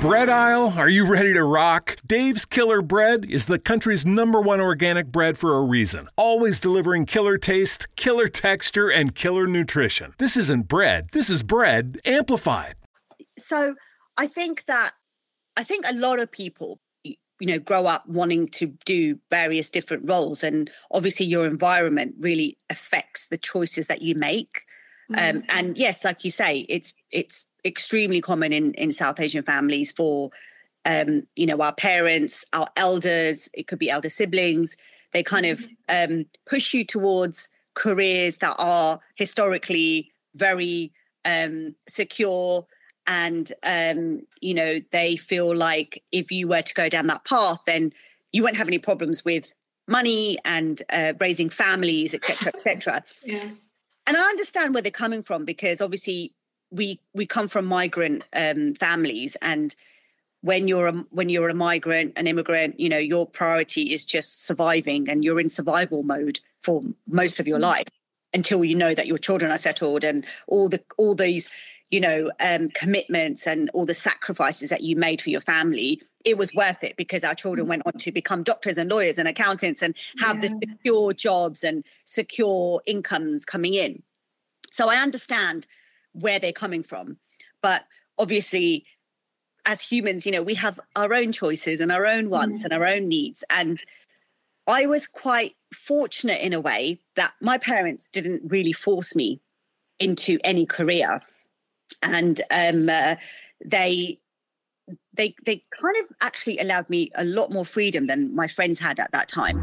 [0.00, 1.96] Bread aisle, are you ready to rock?
[2.06, 6.08] Dave's Killer Bread is the country's number one organic bread for a reason.
[6.16, 10.14] Always delivering killer taste, killer texture, and killer nutrition.
[10.16, 12.76] This isn't bread, this is bread amplified.
[13.38, 13.74] So
[14.16, 14.92] I think that,
[15.58, 20.08] I think a lot of people, you know, grow up wanting to do various different
[20.08, 20.42] roles.
[20.42, 24.62] And obviously, your environment really affects the choices that you make.
[25.14, 29.92] Um, and yes, like you say, it's, it's, extremely common in in South Asian families
[29.92, 30.30] for
[30.84, 33.48] um, you know our parents, our elders.
[33.54, 34.76] It could be elder siblings.
[35.12, 36.12] They kind of mm-hmm.
[36.12, 40.92] um, push you towards careers that are historically very
[41.24, 42.66] um, secure
[43.06, 47.58] and um, you know they feel like if you were to go down that path
[47.66, 47.92] then
[48.32, 49.54] you won't have any problems with
[49.88, 53.48] money and uh, raising families etc etc yeah
[54.06, 56.32] and i understand where they're coming from because obviously
[56.70, 59.74] we we come from migrant um, families and
[60.42, 64.46] when you're a when you're a migrant an immigrant you know your priority is just
[64.46, 67.64] surviving and you're in survival mode for most of your mm-hmm.
[67.64, 67.88] life
[68.32, 71.48] until you know that your children are settled and all the all these
[71.90, 76.36] you know um, commitments and all the sacrifices that you made for your family it
[76.36, 77.70] was worth it because our children mm-hmm.
[77.70, 80.42] went on to become doctors and lawyers and accountants and have yeah.
[80.42, 84.02] the secure jobs and secure incomes coming in
[84.70, 85.66] so i understand
[86.12, 87.18] where they're coming from.
[87.62, 87.84] But
[88.18, 88.84] obviously,
[89.66, 92.72] as humans, you know, we have our own choices and our own wants mm-hmm.
[92.72, 93.44] and our own needs.
[93.50, 93.82] And
[94.66, 99.40] I was quite fortunate in a way that my parents didn't really force me
[99.98, 101.20] into any career.
[102.02, 103.16] And um, uh,
[103.64, 104.18] they
[105.12, 108.98] they they kind of actually allowed me a lot more freedom than my friends had
[108.98, 109.62] at that time.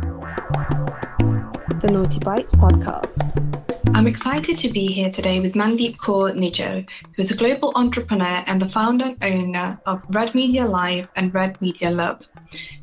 [1.79, 3.76] The Naughty Bites podcast.
[3.97, 8.43] I'm excited to be here today with Mandeep Kaur Nijjer, who is a global entrepreneur
[8.45, 12.21] and the founder and owner of Red Media Live and Red Media Love.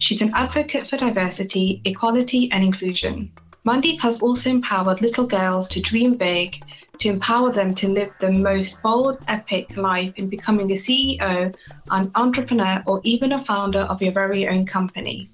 [0.00, 3.30] She's an advocate for diversity, equality, and inclusion.
[3.64, 6.60] Mandeep has also empowered little girls to dream big,
[6.98, 11.54] to empower them to live the most bold, epic life in becoming a CEO,
[11.92, 15.30] an entrepreneur, or even a founder of your very own company.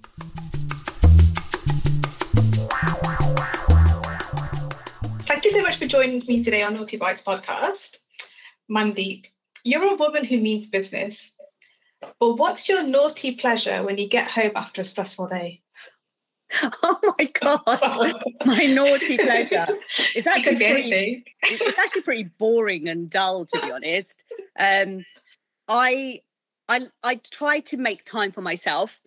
[5.81, 7.97] For joining me today on Naughty Bites podcast.
[8.71, 9.25] Mandeep,
[9.65, 11.35] you're a woman who means business.
[12.19, 15.63] But what's your naughty pleasure when you get home after a stressful day?
[16.83, 18.15] Oh my god,
[18.45, 19.69] my naughty pleasure.
[20.15, 24.25] It's actually pretty, it's actually pretty boring and dull to be honest.
[24.59, 25.07] Um,
[25.67, 26.19] I
[26.69, 29.01] I I try to make time for myself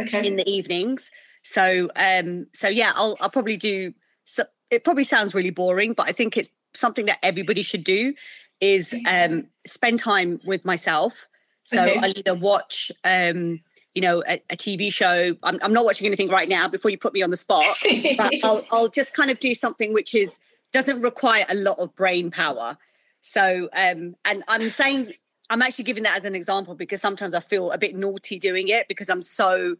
[0.00, 0.24] okay.
[0.24, 1.10] in the evenings.
[1.42, 3.94] So um so yeah, I'll I'll probably do
[4.26, 8.14] so, it probably sounds really boring, but I think it's something that everybody should do
[8.60, 11.28] is um, spend time with myself.
[11.64, 11.98] So okay.
[11.98, 13.60] I either watch, um,
[13.94, 15.36] you know, a, a TV show.
[15.42, 17.76] I'm, I'm, not watching anything right now before you put me on the spot,
[18.16, 20.38] but I'll, I'll just kind of do something which is
[20.72, 22.76] doesn't require a lot of brain power.
[23.20, 25.12] So, um, and I'm saying
[25.50, 28.68] I'm actually giving that as an example because sometimes I feel a bit naughty doing
[28.68, 29.76] it because I'm so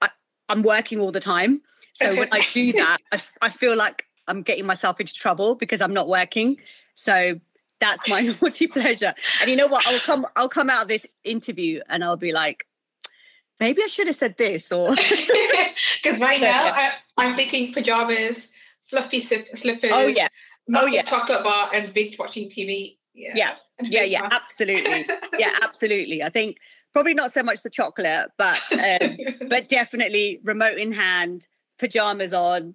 [0.00, 0.10] I,
[0.48, 1.62] am working all the time.
[1.94, 5.80] So when I do that, I, I feel like I'm getting myself into trouble because
[5.80, 6.60] I'm not working.
[6.94, 7.40] So
[7.80, 9.12] that's my naughty pleasure.
[9.40, 9.86] And you know what?
[9.86, 12.66] I'll come I'll come out of this interview and I'll be like,
[13.58, 14.94] maybe I should have said this or
[16.02, 18.48] because right now I, am thinking pajamas,
[18.88, 19.90] fluffy slippers.
[19.92, 20.28] Oh yeah.
[20.74, 21.02] Oh yeah.
[21.02, 22.96] Chocolate bar and binge watching TV.
[23.14, 23.32] Yeah.
[23.34, 23.54] Yeah.
[23.82, 25.06] Yeah, yeah, absolutely.
[25.38, 26.22] yeah, absolutely.
[26.22, 26.58] I think
[26.92, 29.16] probably not so much the chocolate, but um,
[29.48, 31.46] but definitely remote in hand,
[31.78, 32.74] pajamas on,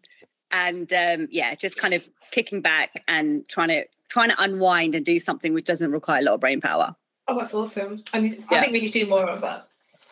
[0.55, 5.05] and um, yeah, just kind of kicking back and trying to trying to unwind and
[5.05, 6.95] do something which doesn't require a lot of brain power.
[7.27, 8.03] Oh, that's awesome!
[8.13, 8.57] I, mean, yeah.
[8.57, 9.67] I think we need to do more of that.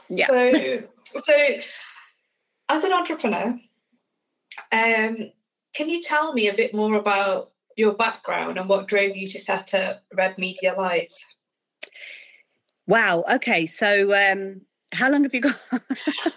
[0.09, 0.27] Yeah.
[0.27, 0.83] So,
[1.17, 1.33] so
[2.69, 3.59] as an entrepreneur,
[4.71, 5.31] um,
[5.73, 9.39] can you tell me a bit more about your background and what drove you to
[9.39, 11.07] set up Red Media Live?
[12.85, 13.23] Wow.
[13.31, 13.65] Okay.
[13.65, 14.61] So um,
[14.91, 15.59] how long have you got?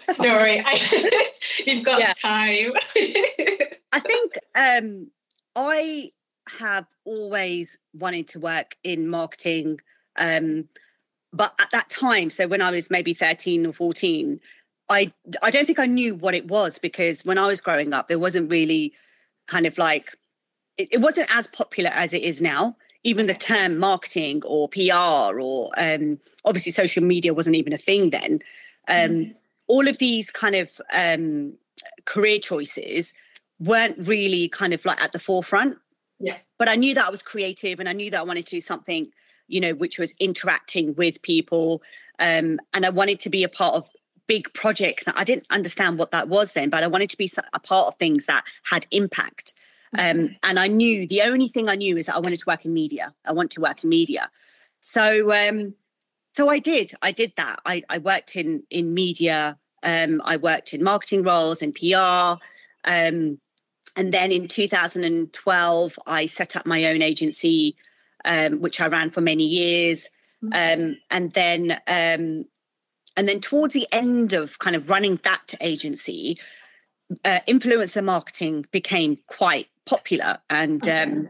[0.07, 1.29] Don't worry, I,
[1.65, 2.13] you've got yeah.
[2.13, 2.71] time.
[3.91, 5.11] I think um,
[5.55, 6.11] I
[6.59, 9.79] have always wanted to work in marketing,
[10.17, 10.67] um,
[11.33, 14.39] but at that time, so when I was maybe thirteen or fourteen,
[14.89, 18.07] I I don't think I knew what it was because when I was growing up,
[18.07, 18.93] there wasn't really
[19.47, 20.17] kind of like
[20.77, 22.75] it, it wasn't as popular as it is now
[23.07, 28.09] even the term marketing or PR or um, obviously social media wasn't even a thing
[28.09, 28.41] then.
[28.89, 29.35] Um, mm.
[29.67, 31.53] All of these kind of um,
[32.03, 33.13] career choices
[33.59, 35.77] weren't really kind of like at the forefront.
[36.19, 36.37] Yeah.
[36.57, 38.61] But I knew that I was creative and I knew that I wanted to do
[38.61, 39.11] something
[39.47, 41.81] you know, which was interacting with people.
[42.19, 43.89] Um, and I wanted to be a part of
[44.27, 45.05] big projects.
[45.07, 47.95] I didn't understand what that was then, but I wanted to be a part of
[47.95, 49.53] things that had impact.
[49.97, 52.65] Um, and I knew the only thing I knew is that I wanted to work
[52.65, 53.13] in media.
[53.25, 54.29] I want to work in media.
[54.81, 55.75] So, um,
[56.35, 56.91] so I did.
[57.01, 57.61] I did that.
[57.65, 59.57] I, I worked in in media.
[59.81, 62.43] Um, I worked in marketing roles and PR.
[62.83, 63.39] Um,
[63.97, 67.75] and then in 2012, I set up my own agency,
[68.23, 70.07] um, which I ran for many years.
[70.43, 70.81] Mm-hmm.
[70.81, 72.45] Um, and then, um,
[73.17, 76.37] and then towards the end of kind of running that agency,
[77.25, 81.03] uh, influencer marketing became quite popular, and okay.
[81.03, 81.29] um,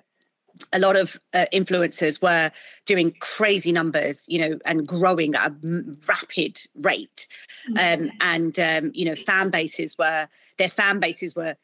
[0.74, 2.52] a lot of uh, influencers were
[2.86, 7.28] doing crazy numbers, you know, and growing at a rapid rate.
[7.70, 8.04] Mm-hmm.
[8.04, 10.28] Um, and um, you know, fan bases were
[10.58, 11.56] their fan bases were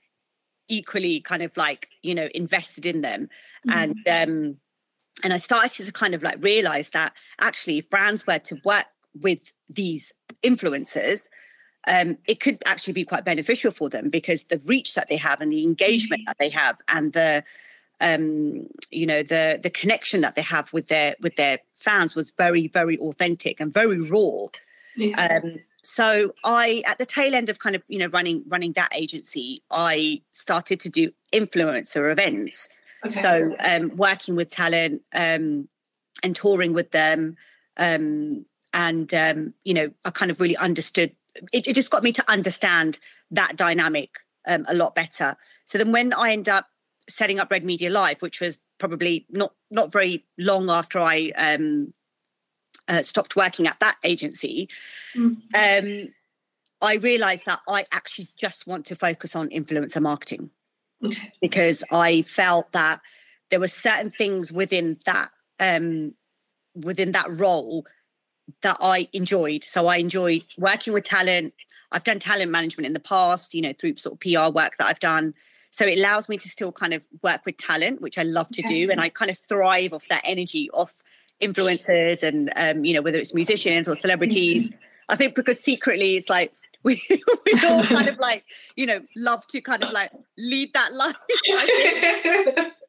[0.67, 3.29] equally kind of like you know invested in them
[3.67, 3.77] mm-hmm.
[3.77, 4.57] and um
[5.23, 8.85] and i started to kind of like realize that actually if brands were to work
[9.19, 10.13] with these
[10.43, 11.27] influencers
[11.85, 15.41] um, it could actually be quite beneficial for them because the reach that they have
[15.41, 16.29] and the engagement mm-hmm.
[16.29, 17.43] that they have and the
[17.99, 22.31] um, you know the the connection that they have with their with their fans was
[22.37, 24.47] very very authentic and very raw
[24.95, 25.39] yeah.
[25.43, 28.89] um, so i at the tail end of kind of you know running running that
[28.95, 32.69] agency i started to do influencer events
[33.05, 33.19] okay.
[33.19, 35.67] so um, working with talent um,
[36.23, 37.35] and touring with them
[37.77, 41.11] um, and um, you know i kind of really understood
[41.51, 42.99] it, it, just got me to understand
[43.31, 45.35] that dynamic um, a lot better
[45.65, 46.67] so then when i end up
[47.09, 51.93] setting up red media live which was probably not not very long after i um,
[52.87, 54.69] uh, stopped working at that agency,
[55.15, 55.33] mm-hmm.
[55.55, 56.13] um,
[56.81, 60.49] I realized that I actually just want to focus on influencer marketing
[61.03, 61.31] okay.
[61.41, 62.99] because I felt that
[63.49, 66.13] there were certain things within that um,
[66.75, 67.85] within that role
[68.61, 69.63] that I enjoyed.
[69.63, 71.53] So I enjoyed working with talent.
[71.91, 74.87] I've done talent management in the past, you know, through sort of PR work that
[74.87, 75.33] I've done.
[75.69, 78.61] So it allows me to still kind of work with talent, which I love to
[78.61, 78.85] okay.
[78.85, 78.91] do.
[78.91, 81.01] And I kind of thrive off that energy, off
[81.41, 84.71] influencers and um, you know whether it's musicians or celebrities.
[85.09, 86.53] I think because secretly it's like
[86.83, 88.43] we we all kind of like
[88.75, 91.15] you know love to kind of like lead that life.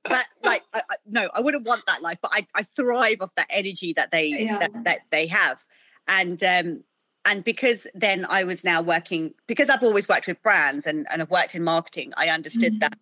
[0.04, 2.18] but like I, I, no, I wouldn't want that life.
[2.20, 4.58] But I, I thrive off that energy that they yeah.
[4.58, 5.64] that, that they have,
[6.08, 6.82] and um,
[7.24, 11.22] and because then I was now working because I've always worked with brands and and
[11.22, 12.12] I've worked in marketing.
[12.16, 12.78] I understood mm-hmm.
[12.80, 12.98] that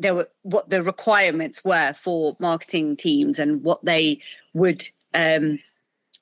[0.00, 4.20] there were what the requirements were for marketing teams and what they
[4.54, 5.58] would um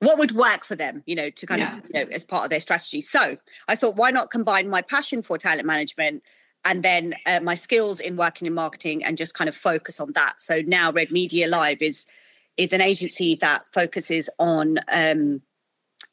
[0.01, 1.79] what would work for them you know to kind yeah.
[1.79, 3.37] of you know as part of their strategy so
[3.69, 6.23] i thought why not combine my passion for talent management
[6.65, 10.13] and then uh, my skills in working in marketing and just kind of focus on
[10.13, 12.07] that so now red media live is
[12.57, 15.41] is an agency that focuses on um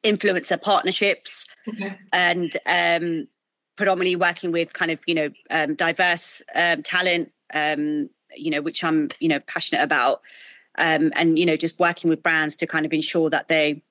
[0.03, 1.97] influencer partnerships okay.
[2.13, 3.27] and um
[3.75, 8.83] predominantly working with kind of you know um, diverse um, talent um, you know, which
[8.83, 10.21] I'm, you know, passionate about.
[10.77, 13.81] Um, and, you know, just working with brands to kind of ensure that they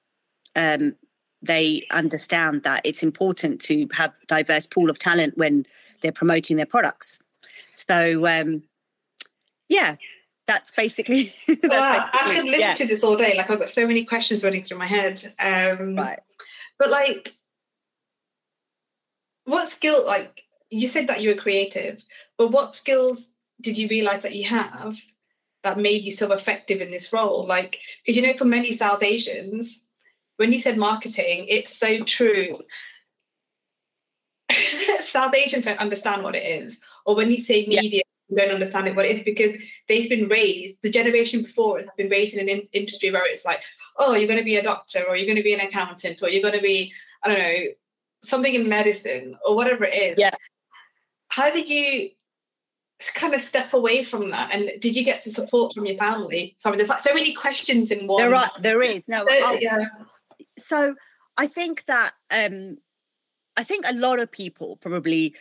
[0.57, 0.95] um,
[1.43, 5.67] they understand that it's important to have diverse pool of talent when
[6.01, 7.19] they're promoting their products.
[7.75, 8.63] So um,
[9.69, 9.97] yeah,
[10.47, 11.33] that's basically.
[11.49, 12.75] that's wow, basically, I could listen yeah.
[12.75, 13.37] to this all day.
[13.37, 15.35] Like I've got so many questions running through my head.
[15.39, 16.21] Um, right.
[16.79, 17.35] But like,
[19.45, 20.05] what skill?
[20.07, 22.03] Like you said that you were creative,
[22.39, 23.29] but what skills
[23.65, 24.97] did you realize that you have
[25.65, 27.47] that made you so effective in this role?
[27.47, 29.83] Like, because you know, for many South Asians,
[30.37, 32.61] when you said marketing, it's so true.
[35.01, 36.77] South Asians don't understand what it is.
[37.07, 38.45] Or when you say media, yeah.
[38.45, 39.53] don't understand it what it is because
[39.89, 43.45] they've been raised, the generation before has been raised in an in- industry where it's
[43.45, 43.61] like,
[43.97, 46.29] oh, you're going to be a doctor or you're going to be an accountant or
[46.29, 46.93] you're going to be,
[47.23, 47.57] I don't know,
[48.25, 50.19] something in medicine or whatever it is.
[50.19, 50.35] Yeah.
[51.29, 52.11] How did you
[53.11, 54.51] kind of step away from that?
[54.53, 56.55] And did you get to support from your family?
[56.59, 58.23] Sorry there's like so many questions in one.
[58.23, 59.09] There are there is.
[59.09, 59.87] No yeah.
[60.57, 60.95] so
[61.37, 62.77] i think that um
[63.57, 65.35] i think a lot of people probably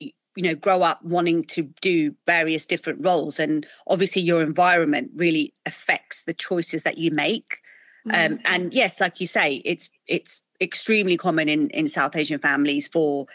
[0.00, 5.52] you know grow up wanting to do various different roles and obviously your environment really
[5.66, 7.58] affects the choices that you make.
[8.06, 8.34] Mm-hmm.
[8.34, 12.88] um and yes like you say it's it's extremely common in in south asian families
[12.88, 13.26] for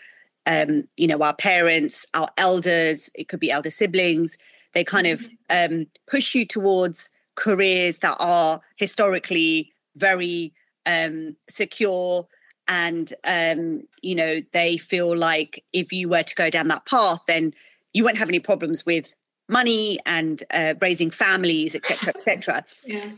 [0.47, 4.37] um, you know, our parents, our elders, it could be elder siblings,
[4.73, 5.75] they kind of mm-hmm.
[5.75, 10.53] um, push you towards careers that are historically very
[10.85, 12.27] um, secure.
[12.67, 17.19] And, um, you know, they feel like if you were to go down that path,
[17.27, 17.53] then
[17.93, 19.15] you won't have any problems with
[19.49, 22.65] money and uh, raising families, etc., etc.
[22.85, 23.09] Yeah.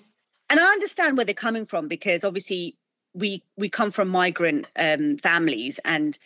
[0.49, 2.75] and I understand where they're coming from because obviously
[3.13, 6.17] we we come from migrant um, families and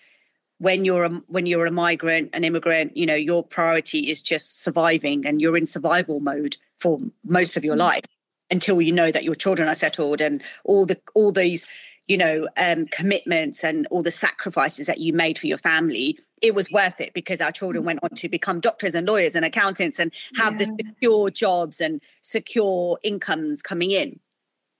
[0.64, 4.64] when you're a when you're a migrant an immigrant you know your priority is just
[4.64, 7.98] surviving and you're in survival mode for most of your mm-hmm.
[7.98, 8.06] life
[8.50, 11.68] until you know that your children are settled and all the all these
[12.08, 16.56] you know um, commitments and all the sacrifices that you made for your family it
[16.56, 20.00] was worth it because our children went on to become doctors and lawyers and accountants
[20.00, 20.60] and have yeah.
[20.60, 24.18] the secure jobs and secure incomes coming in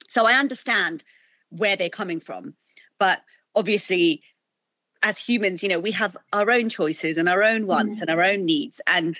[0.08, 1.04] so i understand
[1.50, 2.54] where they're coming from
[3.00, 3.24] but
[3.54, 4.22] obviously
[5.04, 8.02] as humans you know we have our own choices and our own wants mm.
[8.02, 9.20] and our own needs and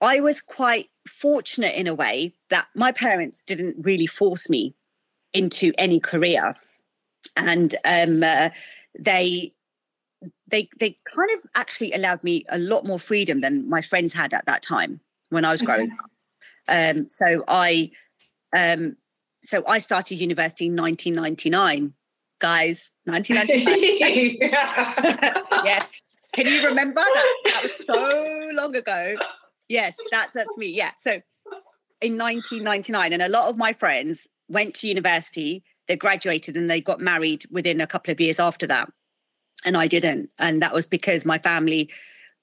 [0.00, 4.74] I was quite fortunate in a way that my parents didn't really force me
[5.32, 6.56] into any career,
[7.36, 8.50] and um, uh,
[8.98, 9.52] they
[10.46, 14.32] they they kind of actually allowed me a lot more freedom than my friends had
[14.32, 16.10] at that time when I was growing up.
[16.66, 17.90] Um, so I
[18.56, 18.96] um,
[19.42, 21.92] so I started university in 1999,
[22.40, 22.90] guys.
[23.04, 24.38] 1999.
[25.64, 25.92] yes.
[26.32, 27.36] Can you remember that?
[27.44, 29.16] That was so long ago
[29.70, 30.66] yes, that's that's me.
[30.66, 30.90] Yeah.
[30.98, 31.22] So
[32.02, 36.80] in 1999, and a lot of my friends went to university, they graduated and they
[36.80, 38.92] got married within a couple of years after that.
[39.64, 40.30] And I didn't.
[40.38, 41.90] And that was because my family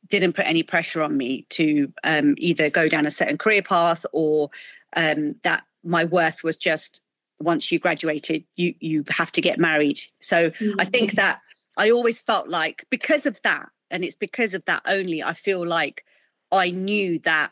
[0.07, 4.05] didn't put any pressure on me to um, either go down a certain career path
[4.13, 4.49] or
[4.95, 7.01] um, that my worth was just
[7.39, 9.99] once you graduated, you you have to get married.
[10.19, 10.79] So mm-hmm.
[10.79, 11.41] I think that
[11.77, 15.65] I always felt like because of that, and it's because of that only, I feel
[15.65, 16.03] like
[16.51, 17.51] I knew that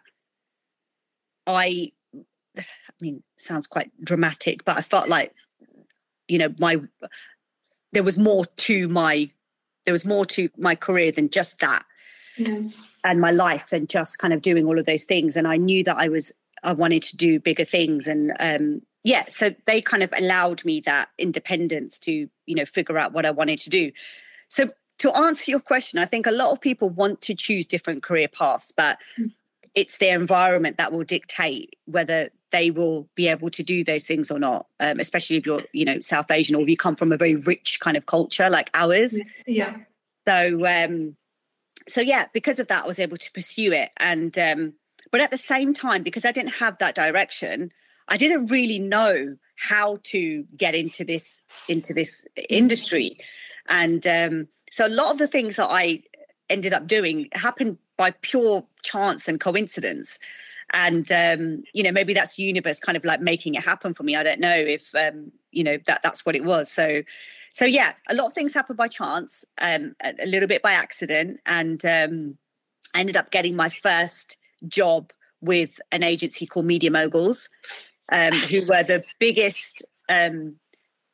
[1.46, 1.92] I,
[2.58, 2.63] I
[3.00, 5.32] mean, sounds quite dramatic, but I felt like,
[6.27, 6.82] you know, my,
[7.92, 9.30] there was more to my,
[9.86, 11.86] there was more to my career than just that.
[13.04, 15.36] And my life than just kind of doing all of those things.
[15.36, 16.32] And I knew that I was,
[16.63, 18.08] I wanted to do bigger things.
[18.08, 22.98] And um, yeah, so they kind of allowed me that independence to, you know, figure
[22.98, 23.92] out what I wanted to do.
[24.50, 28.02] So to answer your question, I think a lot of people want to choose different
[28.02, 29.32] career paths, but mm.
[29.76, 34.32] it's their environment that will dictate whether they will be able to do those things
[34.32, 34.66] or not.
[34.80, 37.36] Um, especially if you're, you know, South Asian or if you come from a very
[37.36, 39.22] rich kind of culture like ours.
[39.46, 39.78] Yeah.
[40.28, 41.16] So, um,
[41.88, 43.92] so yeah, because of that, I was able to pursue it.
[43.98, 44.74] And um,
[45.12, 47.72] but at the same time, because I didn't have that direction,
[48.08, 53.18] I didn't really know how to get into this into this industry.
[53.68, 56.04] And um, so a lot of the things that I
[56.50, 60.20] ended up doing happened by pure chance and coincidence.
[60.74, 64.16] And um, you know, maybe that's universe kind of like making it happen for me.
[64.16, 66.72] I don't know if um, you know that that's what it was.
[66.72, 67.04] So
[67.54, 70.74] so yeah, a lot of things happen by chance, um, a, a little bit by
[70.74, 72.38] accident, and um,
[72.94, 74.36] I ended up getting my first
[74.68, 77.48] job with an agency called Media Moguls,
[78.12, 80.56] um, who were the biggest um,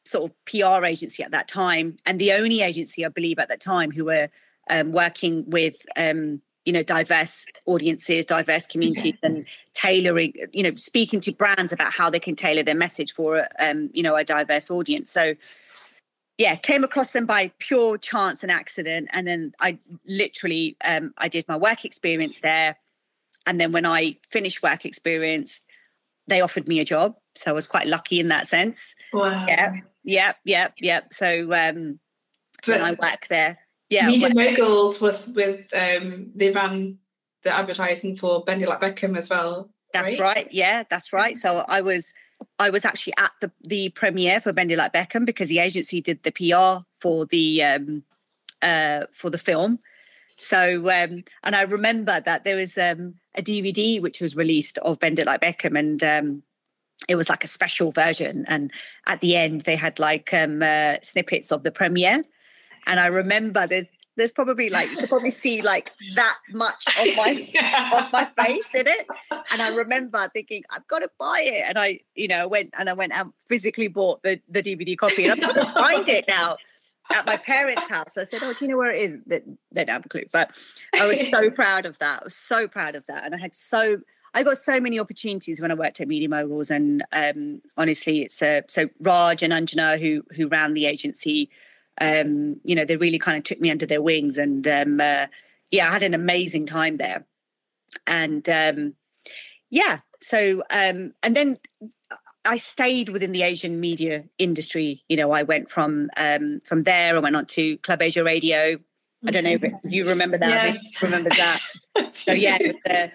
[0.05, 3.62] sort of PR agency at that time, and the only agency I believe at that
[3.62, 4.29] time who were
[4.69, 11.19] um, working with um, you know diverse audiences, diverse communities, and tailoring, you know, speaking
[11.21, 14.69] to brands about how they can tailor their message for um, you know a diverse
[14.69, 15.12] audience.
[15.12, 15.36] So
[16.38, 21.27] yeah, came across them by pure chance and accident, and then I literally um, I
[21.27, 22.77] did my work experience there,
[23.45, 25.63] and then when I finished work experience,
[26.31, 28.95] they offered me a job, so I was quite lucky in that sense.
[29.13, 29.45] Wow.
[29.47, 31.13] Yeah, Yep, yep, yep.
[31.13, 32.00] So um
[32.65, 33.59] but I work there.
[33.89, 34.07] Yeah.
[34.07, 36.97] Media Moguls was with um they ran
[37.43, 39.69] the advertising for Bend It Like Beckham as well.
[39.93, 40.35] That's right?
[40.35, 40.47] right.
[40.51, 41.35] Yeah, that's right.
[41.38, 42.13] So I was
[42.59, 46.01] I was actually at the the premiere for Bend It Like Beckham because the agency
[46.01, 48.03] did the PR for the um
[48.61, 49.79] uh for the film.
[50.38, 55.00] So um and I remember that there was um a DVD which was released of
[55.00, 56.43] Bend It Like Beckham and um
[57.07, 58.71] it was like a special version and
[59.07, 62.23] at the end they had like um uh, snippets of the premiere.
[62.88, 67.15] And i remember there's there's probably like you could probably see like that much of
[67.15, 67.31] my
[67.93, 69.07] of my face in it.
[69.51, 71.63] And i remember thinking i've got to buy it.
[71.67, 75.25] And i you know went and i went and physically bought the the dvd copy
[75.25, 76.57] and i'm going to find it now
[77.13, 78.17] at my parents' house.
[78.17, 79.41] I said, "Oh, do you know where it is?" They,
[79.71, 80.51] they don't have a clue, but
[80.93, 82.21] I was so proud of that.
[82.21, 84.01] I was so proud of that, and I had so
[84.33, 88.41] I got so many opportunities when I worked at Media Moguls, and um, honestly, it's
[88.41, 91.49] uh, so Raj and Anjana who who ran the agency.
[91.99, 95.27] Um, you know, they really kind of took me under their wings, and um, uh,
[95.69, 97.25] yeah, I had an amazing time there.
[98.07, 98.93] And um,
[99.69, 101.57] yeah, so um, and then
[102.45, 105.03] I stayed within the Asian media industry.
[105.10, 107.15] You know, I went from um, from there.
[107.15, 108.79] I went on to Club Asia Radio.
[109.25, 110.50] I don't know if you remember that.
[110.50, 111.01] Yes.
[111.01, 111.62] Remembers that.
[112.13, 113.12] so yeah, it was the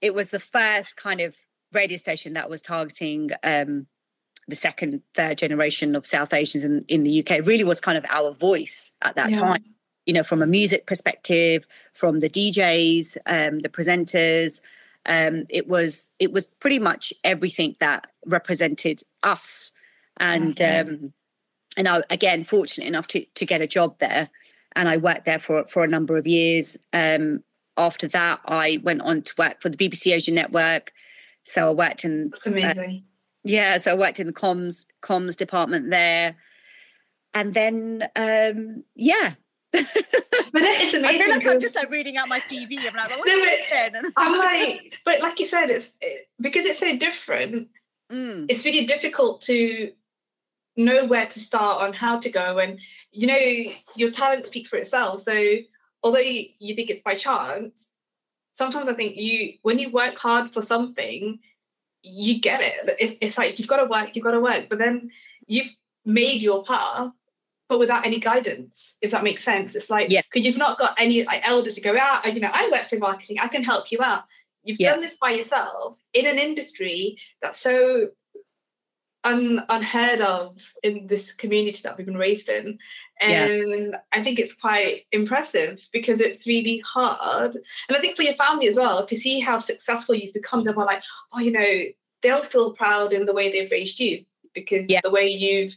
[0.00, 1.34] it was the first kind of
[1.72, 3.86] radio station that was targeting um,
[4.46, 8.04] the second, third generation of South Asians in, in the UK, really was kind of
[8.08, 9.40] our voice at that yeah.
[9.40, 9.64] time.
[10.06, 14.62] You know, from a music perspective, from the DJs, um, the presenters,
[15.08, 19.72] um, it was it was pretty much everything that represented us,
[20.18, 21.12] and um,
[21.76, 24.28] and I again fortunate enough to to get a job there,
[24.76, 26.76] and I worked there for for a number of years.
[26.92, 27.42] Um,
[27.78, 30.92] after that, I went on to work for the BBC Asian Network.
[31.44, 32.78] So I worked in That's amazing.
[32.78, 33.04] Uh,
[33.44, 36.36] yeah, so I worked in the comms comms department there,
[37.32, 39.34] and then um, yeah.
[39.72, 41.04] But it is amazing.
[41.04, 42.78] I feel like I'm just like reading out my CV.
[42.78, 46.80] I'm like, well, no, but, I'm like, but like you said, it's it, because it's
[46.80, 47.68] so different.
[48.10, 48.46] Mm.
[48.48, 49.92] It's really difficult to
[50.76, 54.76] know where to start on how to go, and you know your talent speaks for
[54.76, 55.20] itself.
[55.22, 55.56] So
[56.02, 57.90] although you, you think it's by chance,
[58.54, 61.38] sometimes I think you when you work hard for something,
[62.02, 62.96] you get it.
[62.98, 65.10] It's, it's like you've got to work, you've got to work, but then
[65.46, 65.70] you've
[66.04, 67.12] made your path,
[67.68, 69.74] but without any guidance, if that makes sense.
[69.74, 70.42] It's like because yeah.
[70.42, 72.24] you've not got any like elder to go out.
[72.24, 74.24] And, you know, I work for marketing, I can help you out.
[74.64, 74.92] You've yeah.
[74.92, 78.08] done this by yourself in an industry that's so
[79.24, 82.78] un, unheard of in this community that we've been raised in.
[83.20, 83.98] And yeah.
[84.12, 87.54] I think it's quite impressive because it's really hard.
[87.88, 90.74] And I think for your family as well, to see how successful you've become, they're
[90.74, 91.82] like, oh, you know,
[92.22, 95.00] they'll feel proud in the way they've raised you because yeah.
[95.02, 95.74] the way you've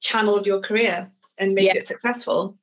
[0.00, 1.76] channeled your career and make yeah.
[1.76, 2.56] it successful.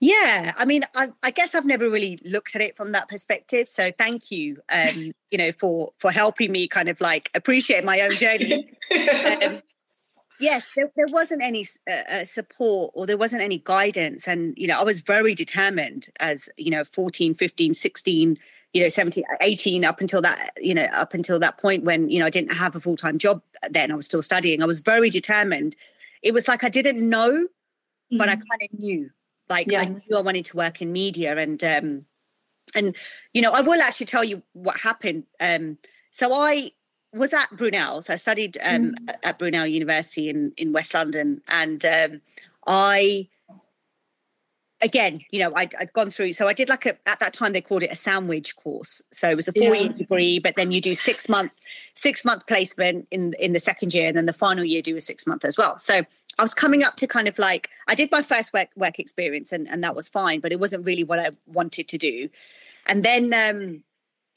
[0.00, 3.68] Yeah, I mean, I, I, guess I've never really looked at it from that perspective.
[3.68, 8.00] So thank you, um, you know, for for helping me kind of like appreciate my
[8.02, 8.70] own journey.
[8.92, 9.62] um,
[10.40, 14.66] yes, there, there, wasn't any uh, uh, support or there wasn't any guidance, and you
[14.66, 18.38] know, I was very determined as you know, 14, 15, 16,
[18.74, 22.18] you know, 17, 18, up until that, you know, up until that point when you
[22.18, 23.40] know I didn't have a full time job.
[23.70, 24.62] Then I was still studying.
[24.62, 25.76] I was very determined.
[26.20, 27.48] It was like I didn't know,
[28.12, 28.18] mm-hmm.
[28.18, 28.42] but I mm-hmm.
[28.50, 29.10] kind of knew
[29.48, 29.80] like yeah.
[29.80, 32.06] I knew I wanted to work in media, and um,
[32.74, 32.96] and
[33.32, 35.24] you know I will actually tell you what happened.
[35.40, 35.78] Um,
[36.10, 36.70] so I
[37.12, 39.14] was at Brunel, so I studied um, mm.
[39.22, 42.20] at Brunel University in in West London, and um,
[42.66, 43.28] I
[44.80, 46.34] again, you know, I'd, I'd, gone through.
[46.34, 49.02] So I did like a at that time they called it a sandwich course.
[49.12, 51.52] So it was a four year degree, but then you do six month
[51.94, 55.00] six month placement in in the second year, and then the final year do a
[55.00, 55.78] six month as well.
[55.78, 56.04] So
[56.38, 59.52] I was coming up to kind of like I did my first work work experience
[59.52, 62.28] and, and that was fine, but it wasn't really what I wanted to do.
[62.86, 63.82] And then um,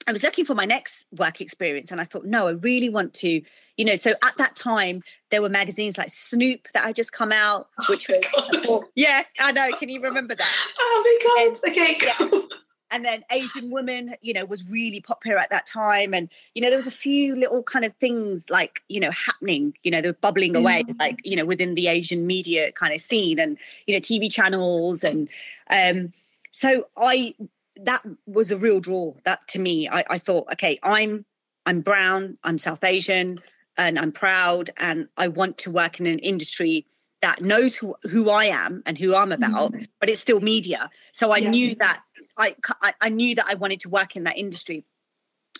[0.07, 3.13] I was looking for my next work experience and I thought, no, I really want
[3.15, 3.41] to,
[3.77, 3.95] you know.
[3.95, 7.85] So at that time, there were magazines like Snoop that had just come out, oh
[7.89, 9.71] which was, yeah, I know.
[9.77, 10.55] Can you remember that?
[10.79, 11.63] Oh my God.
[11.63, 12.41] And, okay, cool.
[12.41, 12.57] Yeah
[12.91, 16.69] and then asian women you know was really popular at that time and you know
[16.69, 20.09] there was a few little kind of things like you know happening you know they
[20.09, 20.97] were bubbling away mm-hmm.
[20.99, 25.03] like you know within the asian media kind of scene and you know tv channels
[25.03, 25.29] and
[25.69, 26.11] um
[26.51, 27.33] so i
[27.75, 31.25] that was a real draw that to me i, I thought okay i'm
[31.65, 33.39] i'm brown i'm south asian
[33.77, 36.85] and i'm proud and i want to work in an industry
[37.21, 39.85] that knows who, who I am and who I'm about, mm-hmm.
[39.99, 40.89] but it's still media.
[41.11, 41.49] So I yeah.
[41.49, 42.01] knew that
[42.37, 42.55] I,
[43.01, 44.85] I knew that I wanted to work in that industry.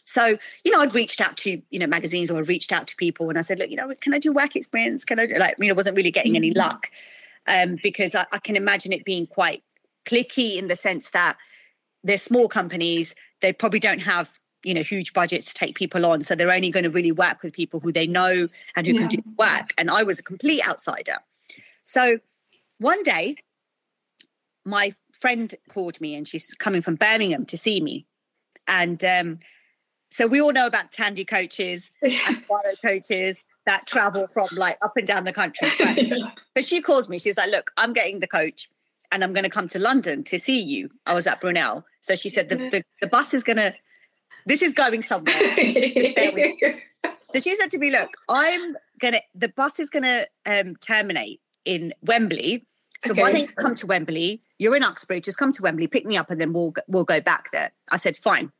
[0.05, 2.95] So, you know, I'd reached out to, you know, magazines or I'd reached out to
[2.95, 5.03] people and I said, look, you know, can I do work experience?
[5.03, 6.59] Can I do, like, you know, wasn't really getting any mm-hmm.
[6.59, 6.91] luck
[7.47, 9.63] um, because I, I can imagine it being quite
[10.05, 11.37] clicky in the sense that
[12.03, 13.15] they're small companies.
[13.41, 14.29] They probably don't have
[14.63, 17.43] you know huge budgets to take people on so they're only going to really work
[17.43, 19.01] with people who they know and who yeah.
[19.01, 21.17] can do work and i was a complete outsider
[21.83, 22.17] so
[22.79, 23.35] one day
[24.65, 28.05] my friend called me and she's coming from Birmingham to see me.
[28.67, 29.39] And um,
[30.11, 34.97] so we all know about Tandy coaches and Barrow coaches that travel from like up
[34.97, 35.69] and down the country.
[35.77, 37.19] But, so she calls me.
[37.19, 38.67] She's like, "Look, I'm getting the coach,
[39.11, 42.15] and I'm going to come to London to see you." I was at Brunel, so
[42.15, 43.75] she said the the, the bus is going to.
[44.45, 45.33] This is going somewhere.
[47.33, 49.19] so she said to me, "Look, I'm gonna.
[49.35, 52.65] The bus is going to um, terminate in Wembley.
[53.05, 53.21] So okay.
[53.21, 54.41] why don't you come to Wembley?
[54.57, 57.21] You're in Uxbridge, just come to Wembley, pick me up, and then we'll we'll go
[57.21, 57.71] back there.
[57.91, 58.51] I said, fine.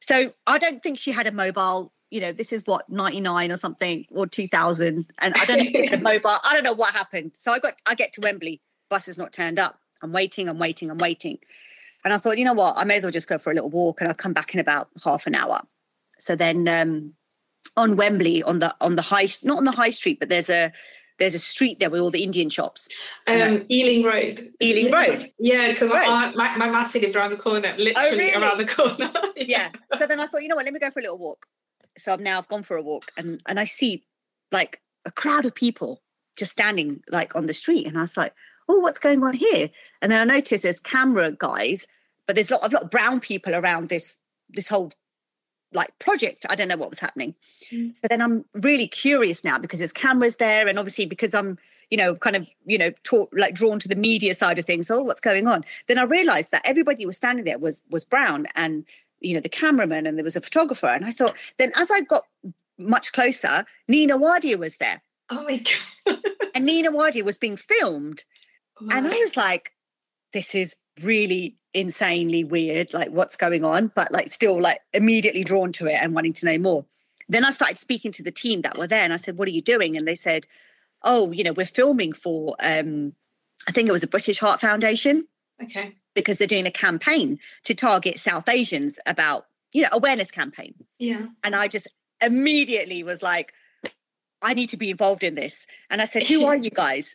[0.00, 1.92] So I don't think she had a mobile.
[2.10, 5.96] You know, this is what 99 or something or 2000, and I don't know a
[6.00, 6.36] mobile.
[6.44, 7.32] I don't know what happened.
[7.38, 9.78] So I got I get to Wembley, bus has not turned up.
[10.02, 11.38] I'm waiting, I'm waiting, I'm waiting,
[12.04, 13.70] and I thought, you know what, I may as well just go for a little
[13.70, 15.62] walk, and I'll come back in about half an hour.
[16.18, 17.14] So then um,
[17.76, 20.72] on Wembley, on the on the high, not on the high street, but there's a
[21.18, 22.88] there's a street there with all the Indian shops.
[23.26, 24.52] Um, Ealing Road.
[24.62, 24.92] Ealing.
[24.92, 25.30] Road.
[25.38, 28.34] Yeah, because my, my, my massy lived around the corner, literally oh, really?
[28.34, 29.12] around the corner.
[29.36, 29.70] yeah.
[29.90, 29.98] yeah.
[29.98, 31.46] So then I thought, you know what, let me go for a little walk.
[31.96, 34.04] So now I've gone for a walk and, and I see
[34.52, 36.02] like a crowd of people
[36.36, 37.86] just standing like on the street.
[37.86, 38.32] And I was like,
[38.68, 39.70] oh, what's going on here?
[40.00, 41.86] And then I noticed there's camera guys,
[42.26, 44.16] but there's a lot, a lot of brown people around this
[44.50, 44.92] this whole
[45.72, 46.46] like project.
[46.48, 47.34] I don't know what was happening.
[47.70, 47.96] Mm.
[47.96, 51.58] So then I'm really curious now because there's cameras there, and obviously because I'm
[51.90, 54.90] you know kind of you know taught like drawn to the media side of things.
[54.90, 55.64] Oh, what's going on?
[55.86, 58.84] Then I realized that everybody was standing there was was brown, and
[59.20, 60.86] you know the cameraman, and there was a photographer.
[60.86, 62.24] And I thought then as I got
[62.78, 65.02] much closer, Nina Wadia was there.
[65.30, 65.62] Oh my
[66.06, 66.18] god!
[66.54, 68.24] and Nina Wadia was being filmed,
[68.80, 68.88] wow.
[68.92, 69.72] and I was like,
[70.32, 75.72] "This is really insanely weird, like what's going on, but like still like immediately drawn
[75.72, 76.84] to it and wanting to know more.
[77.28, 79.52] Then I started speaking to the team that were there and I said, What are
[79.52, 79.96] you doing?
[79.96, 80.46] And they said,
[81.02, 83.14] Oh, you know, we're filming for um
[83.66, 85.26] I think it was a British Heart Foundation.
[85.62, 85.94] Okay.
[86.14, 90.74] Because they're doing a campaign to target South Asians about, you know, awareness campaign.
[90.98, 91.26] Yeah.
[91.44, 91.88] And I just
[92.22, 93.52] immediately was like,
[94.40, 95.66] I need to be involved in this.
[95.90, 97.14] And I said, Who are you guys?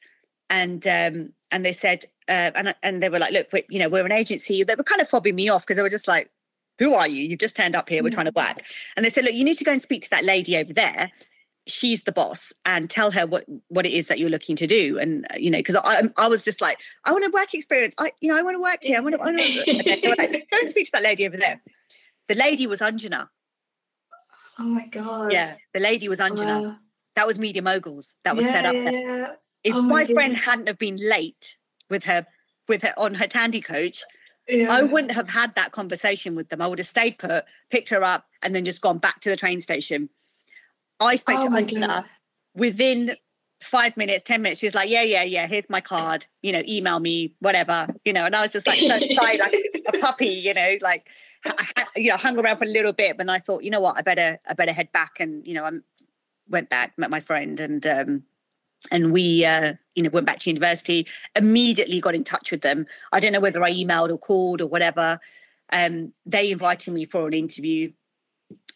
[0.49, 4.05] And um, and they said, uh, and and they were like, look, you know, we're
[4.05, 4.63] an agency.
[4.63, 6.31] They were kind of fobbing me off because they were just like,
[6.79, 7.23] who are you?
[7.23, 8.03] You've just turned up here.
[8.03, 8.61] We're trying to work.
[8.97, 11.11] And they said, look, you need to go and speak to that lady over there.
[11.67, 14.97] She's the boss, and tell her what what it is that you're looking to do.
[14.97, 17.93] And uh, you know, because I I was just like, I want a work experience.
[17.99, 18.97] I you know, I want to work here.
[18.97, 19.21] I want to.
[19.21, 19.37] I want
[20.17, 21.61] like, go and speak to that lady over there.
[22.27, 23.29] The lady was Anjana.
[24.57, 25.31] Oh my god.
[25.31, 26.71] Yeah, the lady was Anjana.
[26.71, 26.75] Uh,
[27.15, 28.15] that was Media Moguls.
[28.23, 28.73] That was yeah, set up.
[28.73, 28.91] There.
[28.91, 29.27] Yeah.
[29.63, 31.57] If oh my, my friend hadn't have been late
[31.89, 32.25] with her
[32.67, 34.03] with her on her tandy coach,
[34.47, 34.67] yeah.
[34.69, 36.61] I wouldn't have had that conversation with them.
[36.61, 39.37] I would have stayed put, picked her up, and then just gone back to the
[39.37, 40.09] train station.
[40.99, 42.05] I spoke oh to Anjana
[42.55, 43.15] within
[43.61, 44.59] five minutes, 10 minutes.
[44.59, 48.25] She's like, Yeah, yeah, yeah, here's my card, you know, email me, whatever, you know.
[48.25, 49.55] And I was just like, so like
[49.93, 51.07] a puppy, you know, like,
[51.95, 53.17] you know, hung around for a little bit.
[53.17, 55.19] But I thought, you know what, I better, I better head back.
[55.19, 55.71] And, you know, I
[56.49, 58.23] went back, met my friend, and, um,
[58.91, 62.85] and we uh, you know went back to university immediately got in touch with them.
[63.11, 65.19] I don't know whether i emailed or called or whatever.
[65.71, 67.91] Um, they invited me for an interview.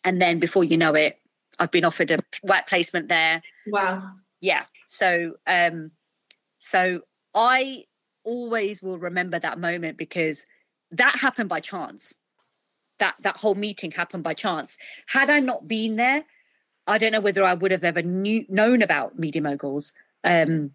[0.03, 1.19] And then before you know it
[1.59, 3.41] i've been offered a work placement there.
[3.67, 4.11] Wow.
[4.41, 4.63] Yeah.
[4.87, 5.91] So um
[6.59, 7.01] so
[7.33, 7.83] i
[8.23, 10.45] always will remember that moment because
[10.91, 12.13] that happened by chance.
[12.99, 14.77] That that whole meeting happened by chance.
[15.07, 16.25] Had i not been there
[16.87, 19.93] I don't know whether I would have ever knew, known about media moguls.
[20.23, 20.71] Um,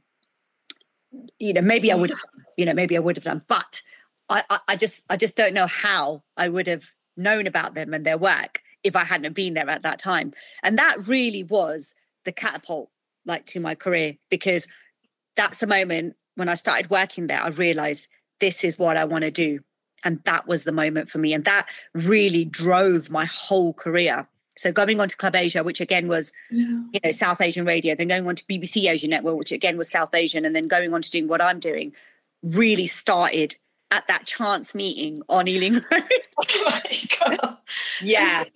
[1.39, 2.19] you know, maybe I would have,
[2.57, 3.83] you know, maybe I would have done, but
[4.29, 7.93] I, I, I just, I just don't know how I would have known about them
[7.93, 10.33] and their work if I hadn't been there at that time.
[10.63, 11.95] And that really was
[12.25, 12.91] the catapult,
[13.27, 14.67] like to my career, because
[15.37, 17.43] that's the moment when I started working there.
[17.43, 18.09] I realized
[18.41, 19.61] this is what I want to do,
[20.05, 24.27] and that was the moment for me, and that really drove my whole career.
[24.57, 26.67] So going on to Club Asia, which again was, yeah.
[26.93, 29.91] you know, South Asian radio, then going on to BBC Asia Network, which again was
[29.91, 31.93] South Asian, and then going on to doing what I'm doing,
[32.43, 33.57] really started
[33.91, 36.05] at that chance meeting on Ealing Road.
[37.21, 37.59] oh
[38.01, 38.45] yeah.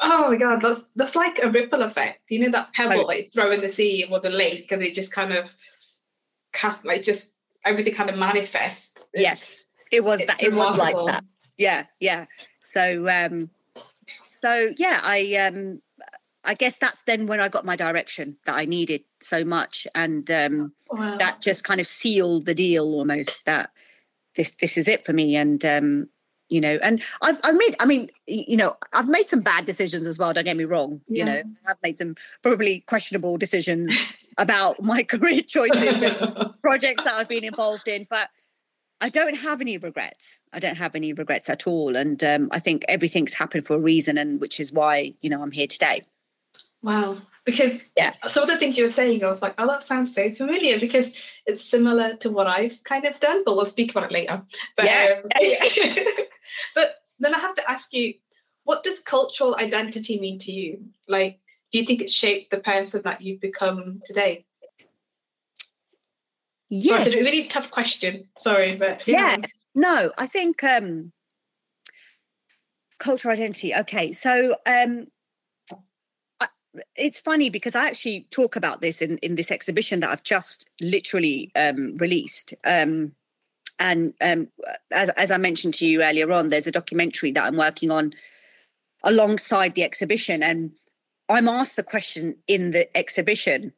[0.00, 2.20] Oh my god, that's that's like a ripple effect.
[2.30, 3.06] You know that pebble oh.
[3.08, 5.46] that you throw in the sea or the lake, and it just kind of
[6.52, 7.34] cast like just
[7.66, 8.92] everything kind of manifests.
[9.12, 10.40] Yes, it was that.
[10.42, 11.24] It was like that.
[11.58, 12.26] Yeah, yeah.
[12.62, 13.50] So um
[14.44, 15.80] so yeah, I um
[16.44, 20.30] I guess that's then when I got my direction that I needed so much, and
[20.30, 21.16] um, wow.
[21.18, 23.46] that just kind of sealed the deal almost.
[23.46, 23.70] That
[24.36, 26.08] this this is it for me, and um,
[26.50, 30.06] you know, and I've I've made I mean, you know, I've made some bad decisions
[30.06, 30.34] as well.
[30.34, 31.00] Don't get me wrong.
[31.08, 31.18] Yeah.
[31.18, 33.96] You know, I've made some probably questionable decisions
[34.36, 38.28] about my career choices and projects that I've been involved in, but
[39.00, 40.40] I don't have any regrets.
[40.52, 41.96] I don't have any regrets at all.
[41.96, 45.42] And um, I think everything's happened for a reason, and which is why, you know,
[45.42, 46.02] I'm here today.
[46.82, 47.18] Wow.
[47.44, 50.14] Because yeah, some of the things you were saying, I was like, oh, that sounds
[50.14, 51.12] so familiar because
[51.44, 54.42] it's similar to what I've kind of done, but we'll speak about it later.
[54.76, 55.20] But, yeah.
[55.22, 56.04] Um,
[56.74, 58.14] but then I have to ask you,
[58.64, 60.86] what does cultural identity mean to you?
[61.06, 64.46] Like, do you think it shaped the person that you've become today?
[66.76, 67.06] Yes.
[67.06, 68.26] It's a really tough question.
[68.36, 69.36] Sorry, but yeah.
[69.76, 71.12] No, I think um
[72.98, 73.74] cultural identity.
[73.74, 74.12] Okay.
[74.12, 75.06] So um
[76.96, 80.68] it's funny because I actually talk about this in, in this exhibition that I've just
[80.80, 82.54] literally um, released.
[82.64, 83.12] Um,
[83.78, 84.48] and um,
[84.92, 88.14] as, as I mentioned to you earlier on, there's a documentary that I'm working on
[89.04, 90.42] alongside the exhibition.
[90.42, 90.72] And
[91.28, 93.72] I'm asked the question in the exhibition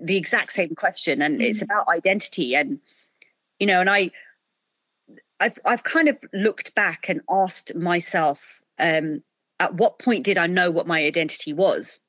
[0.00, 1.42] the exact same question and mm-hmm.
[1.42, 2.80] it's about identity and
[3.58, 4.10] you know and i
[5.40, 9.22] i've i've kind of looked back and asked myself um
[9.58, 12.00] at what point did i know what my identity was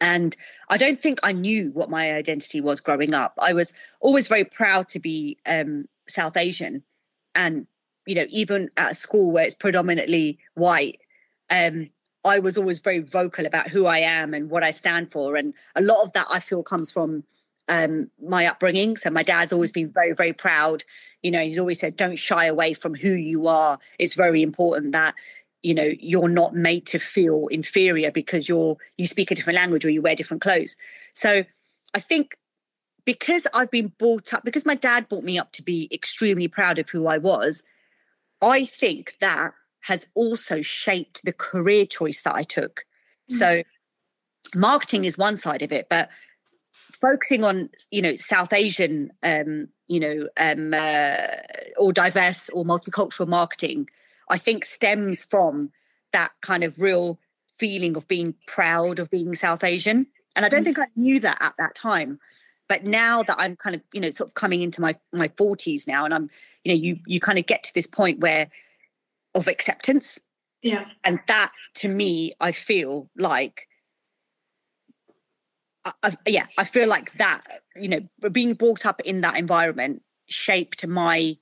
[0.00, 0.36] And
[0.68, 3.32] I don't think I knew what my identity was growing up.
[3.40, 6.82] I was always very proud to be um, South Asian.
[7.34, 7.66] And,
[8.06, 11.00] you know, even at a school where it's predominantly white,
[11.50, 11.90] um,
[12.26, 15.36] I was always very vocal about who I am and what I stand for.
[15.36, 17.22] And a lot of that I feel comes from
[17.68, 18.96] um, my upbringing.
[18.96, 20.82] So my dad's always been very, very proud.
[21.22, 23.78] You know, he's always said, don't shy away from who you are.
[23.98, 25.14] It's very important that
[25.62, 29.84] you know you're not made to feel inferior because you're you speak a different language
[29.84, 30.76] or you wear different clothes
[31.12, 31.44] so
[31.92, 32.36] i think
[33.04, 36.78] because i've been brought up because my dad brought me up to be extremely proud
[36.78, 37.64] of who i was
[38.42, 39.54] i think that
[39.86, 42.84] has also shaped the career choice that i took
[43.30, 43.38] mm-hmm.
[43.38, 43.62] so
[44.54, 46.08] marketing is one side of it but
[46.92, 51.16] focusing on you know south asian um you know um uh,
[51.76, 53.86] or diverse or multicultural marketing
[54.28, 55.70] I think stems from
[56.12, 57.18] that kind of real
[57.58, 60.06] feeling of being proud of being South Asian.
[60.34, 60.66] And I don't mm.
[60.66, 62.18] think I knew that at that time.
[62.68, 65.86] But now that I'm kind of, you know, sort of coming into my my 40s
[65.86, 66.28] now, and I'm,
[66.64, 68.48] you know, you you kind of get to this point where
[69.36, 70.18] of acceptance.
[70.62, 70.86] Yeah.
[71.04, 73.68] And that to me, I feel like
[75.84, 77.42] I, I, yeah, I feel like that,
[77.76, 81.36] you know, being brought up in that environment shaped my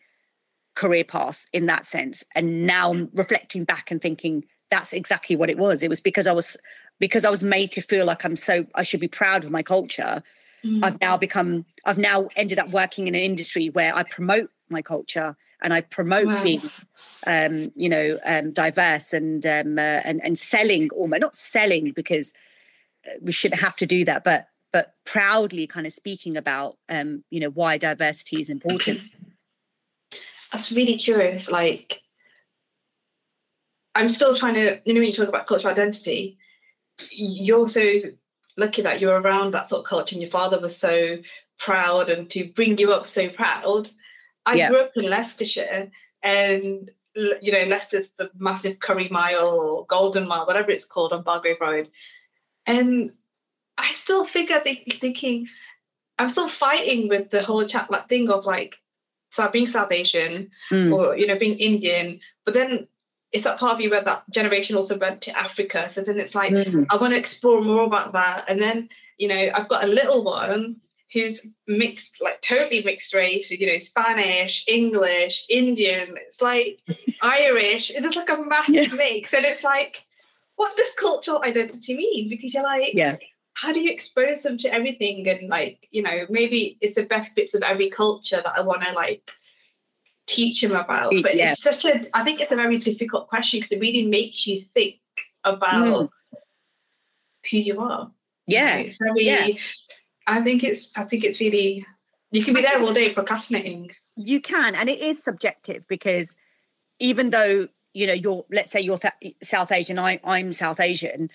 [0.74, 2.24] career path in that sense.
[2.35, 5.83] And now I'm reflecting back and thinking that's exactly what it was.
[5.83, 6.57] It was because I was
[7.00, 9.62] because I was made to feel like I'm so I should be proud of my
[9.62, 10.22] culture.
[10.64, 10.85] Mm.
[10.85, 14.83] I've now become I've now ended up working in an industry where I promote my
[14.83, 16.42] culture and I promote wow.
[16.44, 16.62] being
[17.27, 22.33] um, you know um, diverse and um, uh, and and selling almost not selling because
[23.07, 27.24] uh, we shouldn't have to do that, but but proudly kind of speaking about um,
[27.31, 29.00] you know why diversity is important
[30.55, 31.50] that's really curious.
[31.50, 32.00] Like,
[33.96, 36.38] I'm still trying to, you know, when you talk about cultural identity,
[37.11, 38.00] you're so
[38.57, 41.18] lucky that you're around that sort of culture and your father was so
[41.59, 43.90] proud and to bring you up so proud.
[44.46, 44.68] I yeah.
[44.68, 45.90] grew up in Leicestershire
[46.22, 51.22] and you know, Leicester's the massive Curry Mile or Golden Mile, whatever it's called on
[51.22, 51.88] Belgrave Road.
[52.66, 53.12] And
[53.78, 55.48] I still figure thinking,
[56.18, 58.76] I'm still fighting with the whole chat like thing of like
[59.30, 60.94] so being Asian mm.
[60.94, 62.87] or you know being Indian, but then
[63.33, 65.90] it's that part of you where that generation also went to Africa.
[65.90, 66.87] So then it's like mm.
[66.88, 68.44] I want to explore more about that.
[68.48, 70.76] And then you know I've got a little one
[71.12, 76.17] who's mixed, like totally mixed race, with, you know, Spanish, English, Indian.
[76.17, 76.81] It's like
[77.23, 77.90] Irish.
[77.90, 80.05] It's just like a massive mix, and it's like,
[80.57, 82.29] what does cultural identity mean?
[82.29, 83.17] Because you're like, yeah
[83.55, 87.35] how do you expose them to everything and like you know maybe it's the best
[87.35, 89.31] bits of every culture that i want to like
[90.27, 91.53] teach them about but yeah.
[91.53, 94.62] it's such a i think it's a very difficult question because it really makes you
[94.75, 94.97] think
[95.45, 96.38] about mm.
[97.51, 98.11] who you are
[98.47, 99.47] yeah you know, it's very yeah.
[100.27, 101.87] I think it's i think it's really
[102.31, 106.37] you can be there all day procrastinating you can and it is subjective because
[106.99, 111.31] even though you know you're let's say you're th- south asian I, i'm south asian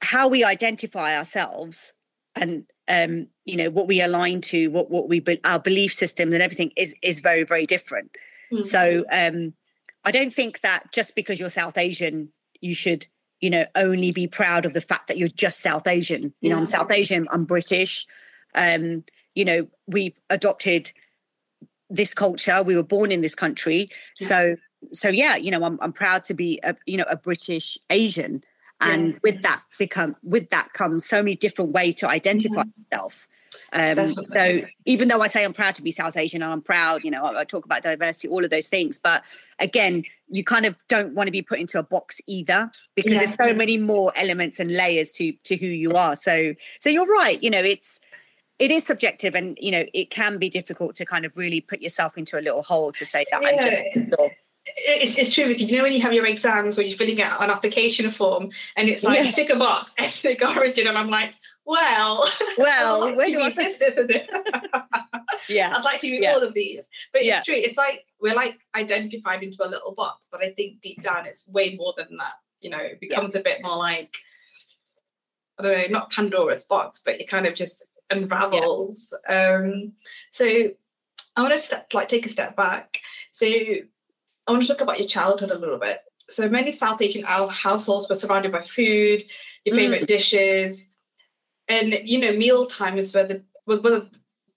[0.00, 1.92] how we identify ourselves
[2.34, 6.42] and um, you know what we align to, what what we our belief systems and
[6.42, 8.10] everything is is very very different.
[8.52, 8.62] Mm-hmm.
[8.64, 9.54] So um,
[10.04, 13.06] I don't think that just because you're South Asian, you should
[13.42, 16.22] you know only be proud of the fact that you're just South Asian.
[16.22, 16.50] You yeah.
[16.54, 17.28] know, I'm South Asian.
[17.30, 18.06] I'm British.
[18.54, 20.92] Um, you know, we've adopted
[21.90, 22.62] this culture.
[22.62, 24.28] We were born in this country, yeah.
[24.28, 24.56] so
[24.92, 25.36] so yeah.
[25.36, 28.42] You know, I'm I'm proud to be a you know a British Asian
[28.82, 29.18] and yeah.
[29.22, 32.82] with that become with that comes so many different ways to identify mm-hmm.
[32.90, 33.26] yourself
[33.72, 37.04] um, so even though I say I'm proud to be South Asian and I'm proud,
[37.04, 39.22] you know, I, I, talk about diversity, all of those things, but
[39.58, 43.18] again, you kind of don't want to be put into a box either because yeah.
[43.18, 46.16] there's so many more elements and layers to to who you are.
[46.16, 48.00] So so you're right, you know, it's
[48.58, 51.82] it is subjective and you know it can be difficult to kind of really put
[51.82, 53.48] yourself into a little hole to say that yeah.
[53.48, 54.30] I'm just or
[54.66, 57.42] it's, it's true because you know when you have your exams where you're filling out
[57.42, 59.30] an application form and it's like yeah.
[59.32, 61.34] tick a box ethnic origin and I'm like
[61.64, 64.28] well well like where do I this isn't it
[65.48, 66.32] yeah I'd like to do yeah.
[66.32, 67.38] all of these but yeah.
[67.38, 71.02] it's true it's like we're like identified into a little box but I think deep
[71.02, 73.40] down it's way more than that you know it becomes yeah.
[73.40, 74.14] a bit more like
[75.58, 79.92] I don't know not Pandora's box but it kind of just unravels um
[80.32, 80.70] so
[81.34, 82.98] I want to step, like take a step back
[83.32, 83.46] so
[84.46, 86.00] I want to talk about your childhood a little bit.
[86.28, 89.22] So many South Asian households were surrounded by food,
[89.64, 90.06] your favorite mm.
[90.06, 90.88] dishes,
[91.72, 93.80] and you know, meal time is where the was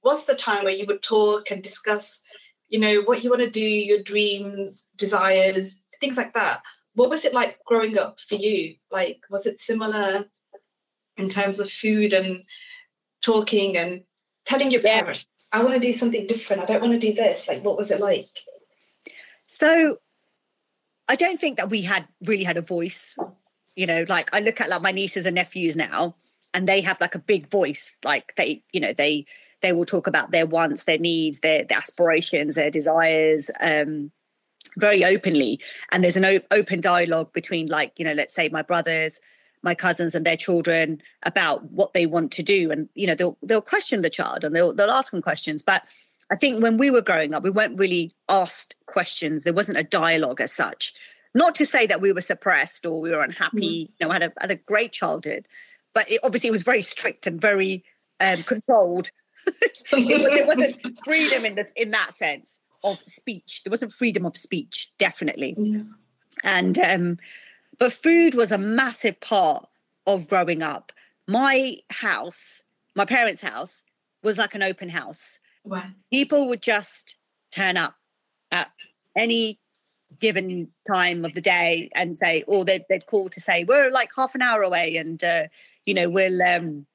[0.01, 2.21] what's the time where you would talk and discuss,
[2.67, 6.62] you know, what you want to do, your dreams, desires, things like that.
[6.93, 8.75] What was it like growing up for you?
[8.91, 10.25] Like, was it similar
[11.17, 12.43] in terms of food and
[13.21, 14.04] talking and
[14.45, 15.01] telling your Yeah.
[15.01, 16.62] parents, I want to do something different.
[16.62, 17.47] I don't want to do this.
[17.47, 18.30] Like, what was it like?
[19.47, 19.97] So
[21.08, 23.17] I don't think that we had really had a voice.
[23.75, 26.15] You know, like I look at like my nieces and nephews now,
[26.56, 27.98] and they have like a big voice.
[28.04, 29.26] Like they, you know, they
[29.62, 34.12] they will talk about their wants, their needs, their, their aspirations, their desires, um,
[34.78, 35.60] very openly.
[35.91, 39.20] And there's an open dialogue between, like, you know, let's say my brothers,
[39.63, 42.72] my cousins, and their children about what they want to do.
[42.72, 45.84] And you know, they'll they'll question the child and they'll they'll ask them questions, but
[46.32, 49.44] I think when we were growing up, we weren't really asked questions.
[49.44, 50.94] There wasn't a dialogue as such.
[51.36, 53.91] Not to say that we were suppressed or we were unhappy.
[54.00, 55.48] You know, had a had a great childhood,
[55.95, 57.84] but it, obviously it was very strict and very
[58.19, 59.10] um, controlled.
[59.91, 63.62] There wasn't freedom in this in that sense of speech.
[63.63, 65.81] There wasn't freedom of speech, definitely Yeah.
[66.43, 67.17] and um
[67.79, 69.67] but food was a massive part
[70.08, 70.91] of growing up
[71.27, 72.62] my house
[72.95, 73.84] my parents house
[74.23, 75.84] was like an open house Wow.
[76.12, 77.15] people would just
[77.51, 77.95] turn up
[78.51, 78.69] at
[79.15, 79.60] any
[80.19, 84.10] given time of the day and say or they'd, they'd call to say we're like
[84.15, 85.43] half an hour away and uh,
[85.86, 86.86] you know we'll um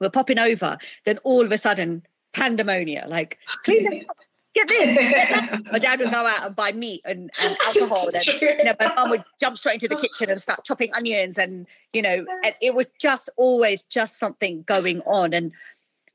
[0.00, 4.86] we're popping over then all of a sudden pandemonia like clean the house get this
[5.28, 8.74] get my dad would go out and buy meat and, and alcohol and you know,
[8.80, 12.24] my mum would jump straight into the kitchen and start chopping onions and you know
[12.44, 15.32] and it was just always just something going on.
[15.32, 15.52] And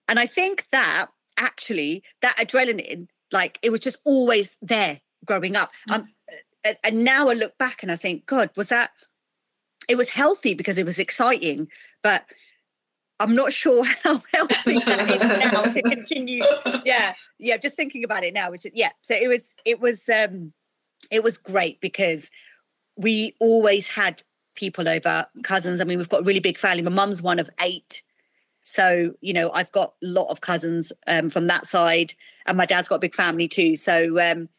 [0.07, 1.07] and i think that
[1.37, 5.71] actually that adrenaline like it was just always there growing up.
[5.91, 6.07] Um
[6.63, 8.91] and, and now i look back and i think god was that
[9.87, 11.67] it was healthy because it was exciting
[12.03, 12.25] but
[13.19, 16.43] i'm not sure how healthy that is now to continue.
[16.83, 20.07] Yeah yeah just thinking about it now which is yeah so it was it was
[20.09, 20.53] um
[21.11, 22.29] it was great because
[22.97, 24.23] we always had
[24.55, 26.81] people over cousins i mean we've got a really big family.
[26.81, 28.03] My mum's one of eight.
[28.63, 32.13] So you know i've got a lot of cousins um, from that side
[32.45, 33.75] and my dad's got a big family too.
[33.75, 34.49] So um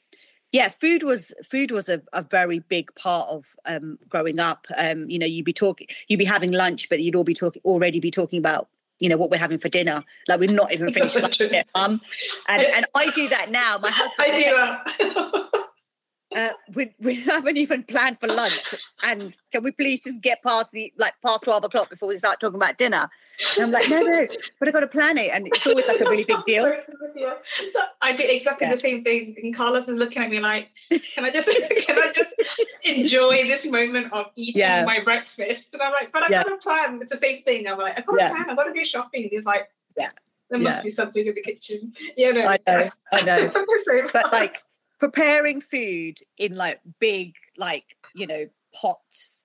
[0.56, 4.66] yeah food was food was a, a very big part of um growing up.
[4.78, 7.60] Um you know you'd be talking you'd be having lunch but you'd all be talking
[7.64, 10.02] already be talking about you know what we're having for dinner.
[10.28, 12.00] Like we're not even finished lunch yet mum.
[12.48, 13.76] And and i do that now.
[13.78, 15.60] My husband I do.
[16.36, 20.70] uh, we, we haven't even planned for lunch and can we please just get past
[20.72, 23.08] the like past 12 o'clock before we start talking about dinner
[23.56, 24.26] and i'm like no no
[24.58, 26.64] but i've got to plan it and it's always like a really big deal
[28.02, 28.74] I do exactly Yeah.
[28.74, 29.34] the same thing.
[29.42, 30.70] And Carlos is looking at me like,
[31.14, 31.48] can I just
[31.86, 32.30] can I just
[32.84, 34.84] enjoy this moment of eating Yeah.
[34.84, 35.72] my breakfast?
[35.72, 36.44] And I'm like, but I've Yeah.
[36.44, 37.00] got a plan.
[37.02, 37.66] It's the same thing.
[37.66, 38.28] I'm like, I've got Yeah.
[38.30, 39.28] a plan, I've got to go shopping.
[39.32, 40.10] It's like, Yeah.
[40.50, 40.82] There must Yeah.
[40.82, 41.92] be something in the kitchen.
[42.16, 42.46] You know.
[42.46, 43.52] i know i know
[44.12, 44.62] but like
[44.98, 49.44] preparing food in like big like you know pots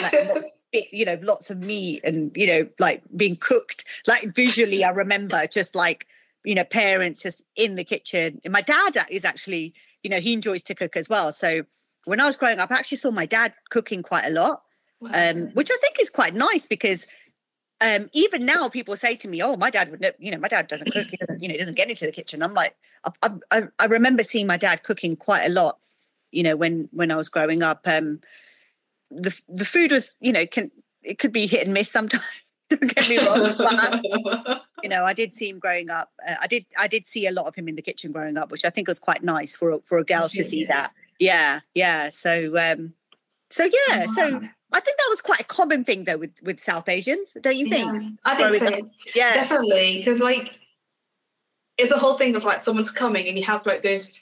[0.00, 3.84] like lots big, you know lots of meat and you know like being cooked.
[4.06, 6.06] Like visually i remember just like
[6.44, 8.40] you know parents just in the kitchen.
[8.44, 11.32] And my dad is actually you know he enjoys to cook as well.
[11.32, 11.62] So
[12.04, 14.62] when i was growing up i actually saw my dad cooking quite a lot
[15.12, 17.06] um, which I think is quite nice because
[17.82, 20.48] um, even now people say to me, "Oh, my dad would, ne- you know, my
[20.48, 21.06] dad doesn't cook.
[21.08, 22.76] He doesn't, you know, he doesn't get into the kitchen." I'm like,
[23.22, 25.78] I, I, I remember seeing my dad cooking quite a lot,
[26.30, 27.80] you know, when when I was growing up.
[27.86, 28.20] Um,
[29.10, 30.70] the the food was, you know, can
[31.02, 32.42] it could be hit and miss sometimes.
[32.70, 36.10] Don't get me wrong, but you know, I did see him growing up.
[36.26, 38.50] Uh, I did I did see a lot of him in the kitchen growing up,
[38.50, 40.68] which I think was quite nice for a, for a girl to see yeah.
[40.68, 40.92] that.
[41.18, 42.08] Yeah, yeah.
[42.08, 42.94] So um,
[43.50, 44.40] so yeah, so
[44.72, 47.68] I think that was quite a common thing though with with South Asians, don't you
[47.68, 47.92] think?
[47.92, 48.90] Yeah, I think Growing so.
[49.14, 50.58] Yeah, Definitely, because like
[51.78, 54.18] it's a whole thing of like someone's coming and you have like those.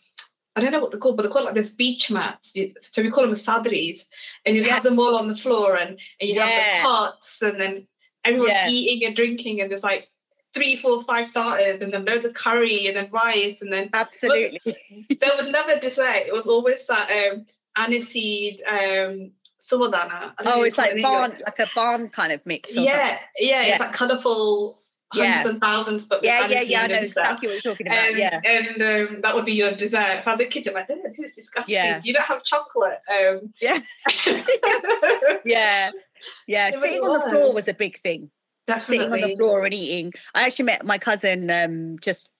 [0.56, 2.54] I don't know what they're called, but they're called like this beach mats.
[2.80, 4.06] So we call them sadris,
[4.44, 4.74] and you Yeah.
[4.74, 7.86] have them all on the floor, and and you have the pots, and then
[8.24, 8.68] everyone's Yeah.
[8.68, 10.08] eating and drinking, and there's like
[10.52, 14.60] three, four, five starters, and then loads of curry, and then rice, and then absolutely.
[15.20, 16.26] there was never dessert.
[16.26, 17.46] It was always that um,
[17.78, 19.30] aniseed um,
[19.70, 20.32] sawadana.
[20.38, 22.74] I don't oh, it's you call it like paan, like a paan kind of mix.
[22.74, 23.62] Yeah, yeah, Yeah.
[23.64, 24.78] it's like colourful
[25.12, 25.48] hundreds Yeah.
[25.50, 26.80] and thousands, but yeah, yeah, yeah.
[26.80, 27.98] I and know exactly what you're talking about.
[28.10, 30.22] And, yeah, and um, that would be your dessert.
[30.24, 31.74] So as a kid, I'm like, this is disgusting.
[31.74, 32.00] Yeah.
[32.04, 33.00] You don't have chocolate.
[33.10, 33.78] Um, yeah,
[35.44, 35.90] yeah,
[36.46, 36.68] yeah.
[36.68, 37.54] It Sitting really on the floor was.
[37.54, 38.30] was a big thing.
[38.66, 38.98] definitely.
[38.98, 40.12] sitting on the floor and eating.
[40.34, 42.30] I actually met my cousin um, just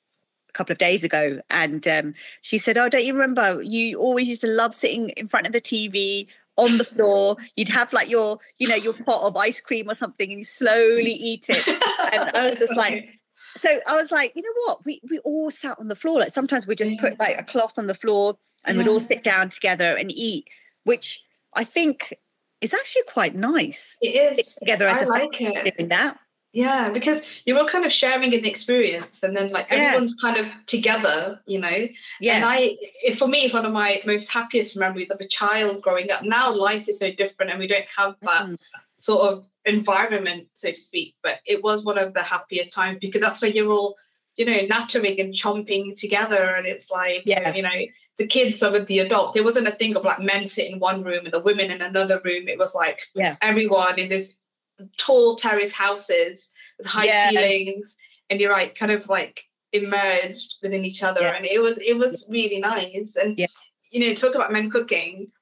[0.49, 3.63] a couple of days ago, and um, she said, "Oh, don't you remember?
[3.63, 6.27] You always used to love sitting in front of the TV."
[6.61, 9.95] On the floor, you'd have like your, you know, your pot of ice cream or
[9.95, 11.67] something, and you slowly eat it.
[11.67, 13.09] And I was just like,
[13.57, 14.85] So I was like, you know what?
[14.85, 16.21] We we all sat on the floor.
[16.21, 19.25] Like sometimes we just put like a cloth on the floor and we'd all sit
[19.25, 20.47] down together and eat,
[20.85, 21.23] which
[21.55, 22.15] I think
[22.61, 23.97] is actually quite nice.
[24.01, 25.77] It is together as I a like family it.
[25.77, 26.19] doing that.
[26.53, 29.77] Yeah, because you're all kind of sharing an experience, and then like Yeah.
[29.79, 31.89] everyone's kind of together, you know.
[32.21, 32.37] Yeah.
[32.37, 35.81] And I, it, for me, it's one of my most happiest memories of a child
[35.83, 36.25] growing up.
[36.25, 38.57] Now life is so different, and we don't have that Mm.
[38.99, 41.15] sort of environment, so to speak.
[41.23, 43.97] But it was one of the happiest times because that's where you're all,
[44.37, 47.55] you know, nattering and chomping together, and it's like, Yeah.
[47.55, 47.81] you know,
[48.19, 49.35] the kids are with the adult.
[49.35, 51.81] There wasn't a thing of like men sit in one room and the women in
[51.81, 52.49] another room.
[52.49, 53.37] It was like Yeah.
[53.41, 54.35] everyone in this
[54.99, 57.31] tall terrace houses with high Yeah.
[57.31, 57.95] ceilings,
[58.29, 61.37] and you're like kind of like emerged within each other, Yeah.
[61.37, 63.17] and it was it was really nice.
[63.17, 63.47] And Yeah.
[63.91, 65.33] you know, talk about men cooking.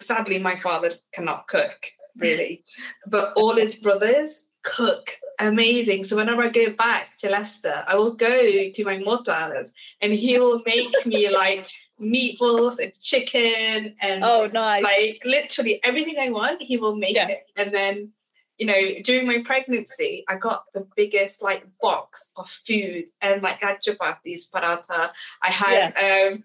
[0.00, 2.64] Sadly, my father cannot cook really,
[3.06, 6.04] but all his brothers cook amazing.
[6.04, 10.38] So whenever I go back to Leicester, I will go to my mother's, and he
[10.38, 11.66] will make me like
[12.02, 14.82] meatballs and chicken and Oh, nice.
[14.82, 17.28] like literally everything I want, he will make Yeah.
[17.28, 17.46] it.
[17.56, 18.12] And then,
[18.58, 23.62] you know, during my pregnancy, I got the biggest like box of food and like
[23.62, 25.10] I had chapatis, paratha.
[25.40, 26.44] I had um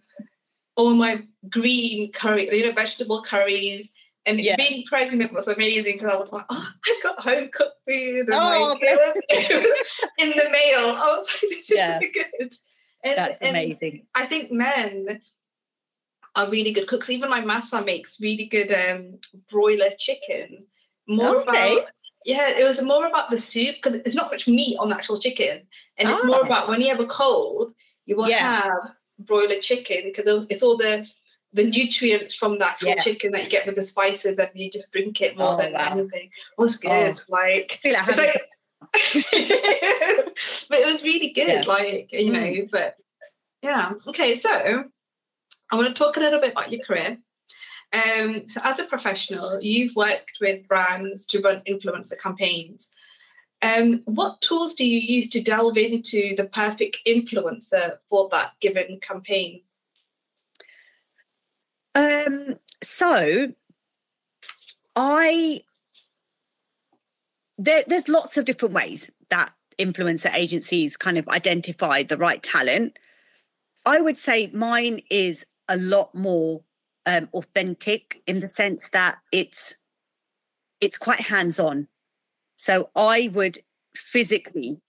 [0.75, 3.89] all my green curry, you know, vegetable curries.
[4.27, 4.57] And Yeah.
[4.57, 8.27] being pregnant was amazing because I was like, oh, I got home cooked food.
[8.29, 9.77] And Oh, like, it, was, it was
[10.17, 10.89] in the mail.
[10.91, 11.97] I was like, this Yeah.
[11.97, 12.53] is so good.
[13.03, 14.05] And, That's and amazing.
[14.15, 15.21] I think men
[16.37, 17.09] are really good cooks.
[17.09, 19.19] Even my massa makes really good um,
[19.51, 20.65] broiler chicken.
[21.07, 21.73] More Okay.
[21.77, 21.91] about
[22.25, 25.17] yeah, it was more about the soup because there's not much meat on the actual
[25.19, 25.61] chicken,
[25.97, 26.45] and it's more Ah.
[26.47, 27.73] about when you have a cold,
[28.05, 28.61] you will Yeah.
[28.63, 31.07] have broiler chicken because it's all the
[31.53, 33.01] the nutrients from the actual Yeah.
[33.01, 35.71] chicken that you get with the spices, and you just drink it more Oh, than
[35.73, 35.89] wow.
[35.91, 36.25] anything.
[36.25, 37.21] It was good, Oh.
[37.29, 37.79] like.
[37.85, 38.41] Like like-
[40.69, 41.63] but it was really good, Yeah.
[41.65, 42.39] like you know.
[42.39, 42.69] Mm.
[42.69, 42.95] But
[43.63, 44.35] yeah, okay.
[44.35, 44.85] So
[45.71, 47.17] I want to talk a little bit about your career.
[47.93, 52.89] Um, so as a professional, you've worked with brands to run influencer campaigns.
[53.61, 58.99] Um, what tools do you use to delve into the perfect influencer for that given
[58.99, 59.61] campaign?
[61.95, 63.53] Um, so
[64.95, 65.61] I
[67.57, 72.97] there, there's lots of different ways that influencer agencies kind of identify the right talent.
[73.85, 76.63] I would say mine is a lot more
[77.05, 79.75] um, authentic in the sense that it's
[80.79, 81.87] it's quite hands-on.
[82.55, 83.57] So I would
[83.95, 84.79] physically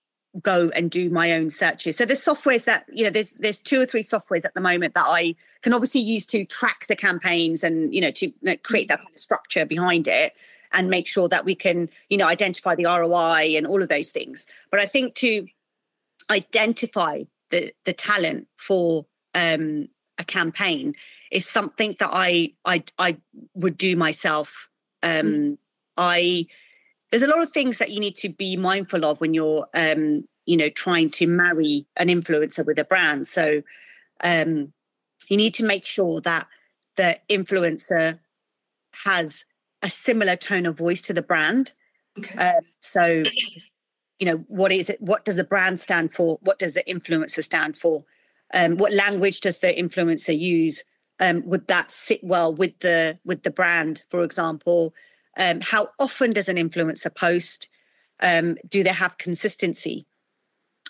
[0.43, 1.97] go and do my own searches.
[1.97, 4.95] So there's softwares that you know there's there's two or three softwares at the moment
[4.95, 8.99] that I can obviously use to track the campaigns and you know to create that
[8.99, 10.35] kind of structure behind it
[10.73, 14.11] and make sure that we can you know identify the ROI and all of those
[14.11, 14.47] things.
[14.71, 15.47] But I think to
[16.31, 19.89] identify the the talent for um,
[20.19, 20.95] a campaign
[21.31, 23.17] is something that I I I
[23.55, 24.69] would do myself.
[25.03, 25.59] Um,
[25.97, 26.47] I
[27.11, 30.25] there's a lot of things that you need to be mindful of when you're um,
[30.47, 33.29] you know trying to marry an influencer with a brand.
[33.29, 33.63] So
[34.23, 34.73] um,
[35.29, 36.47] you need to make sure that
[36.97, 38.19] the influencer
[39.05, 39.45] has
[39.83, 41.73] a similar tone of voice to the brand.
[42.19, 42.37] Okay.
[42.37, 43.25] Um, so,
[44.19, 45.01] you know, what is it?
[45.01, 46.39] What does the brand stand for?
[46.43, 48.05] What does the influencer stand for?
[48.55, 50.85] Um, what language does the influencer use?
[51.21, 54.95] Um, would that sit well with the with the brand, for example?
[55.37, 57.69] Um, how often does an influencer post?
[58.21, 60.07] Um, do they have consistency?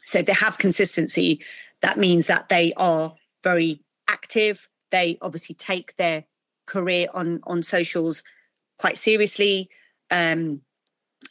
[0.05, 1.45] So if they have consistency,
[1.83, 4.69] that means that they are very active.
[4.91, 6.25] They obviously take their
[6.67, 8.23] career on on socials
[8.79, 9.69] quite seriously.
[10.11, 10.63] Um,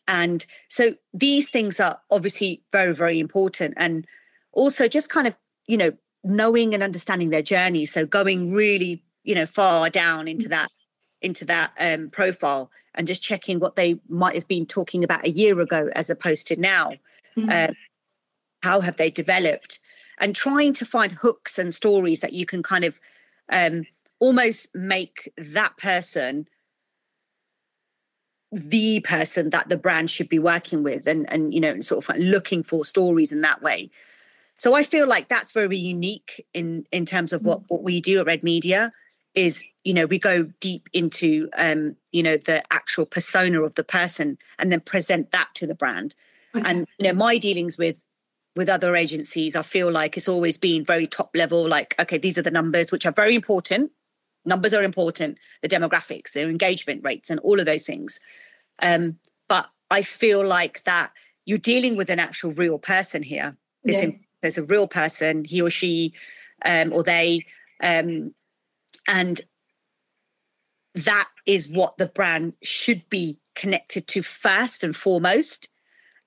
[0.08, 3.74] and so these things are obviously very, very important.
[3.78, 4.06] And
[4.52, 5.36] also just kind of,
[5.68, 5.92] you know,
[6.30, 7.86] knowing and understanding their journey.
[7.86, 10.70] So going really, you know, far down into that,
[11.22, 15.30] into that um, profile and just checking what they might have been talking about a
[15.30, 16.94] year ago as opposed to now.
[17.38, 17.70] Mhm.
[17.70, 17.76] Um,
[18.64, 19.80] how have they developed?
[20.20, 23.00] And trying to find hooks and stories that you can kind of
[23.50, 23.86] um,
[24.20, 26.48] almost make that person
[28.52, 32.10] the person that the brand should be working with and and you know sort of
[32.10, 33.90] like looking for stories in that way
[34.58, 38.20] so i feel like that's very unique in in terms of what what we do
[38.20, 38.92] at red media
[39.38, 43.84] is you know we go deep into um you know the actual persona of the
[43.84, 46.16] person and then present that to the brand.
[46.56, 46.68] Okay.
[46.68, 48.02] and you know my dealings with
[48.56, 52.38] with other agencies i feel like it's always been very top level like okay these
[52.38, 53.92] are the numbers which are very important.
[54.46, 58.20] Numbers are important the demographics their engagement rates and all of those things.
[58.82, 61.12] Um, but i feel like that
[61.46, 63.56] you're dealing with an actual real person here.
[63.84, 64.12] Yeah.
[64.48, 66.14] There's a real person he or she
[66.66, 67.46] um, or they
[67.84, 68.34] um,
[69.08, 69.42] and
[70.96, 75.70] that is what the brand should be connected to first and foremost.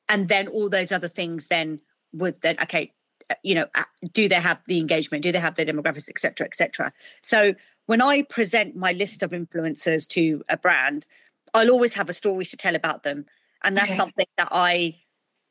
[0.09, 1.81] And then all those other things then
[2.13, 2.93] would then okay
[3.31, 5.23] uh, you know uh, do they have the engagement?
[5.23, 7.55] Do they have the demographics etc etc so
[7.87, 11.07] when i present my list of influencers to a brand
[11.55, 13.27] i'll always have a story to tell about them.
[13.63, 13.97] And that's okay.
[13.97, 14.97] something that i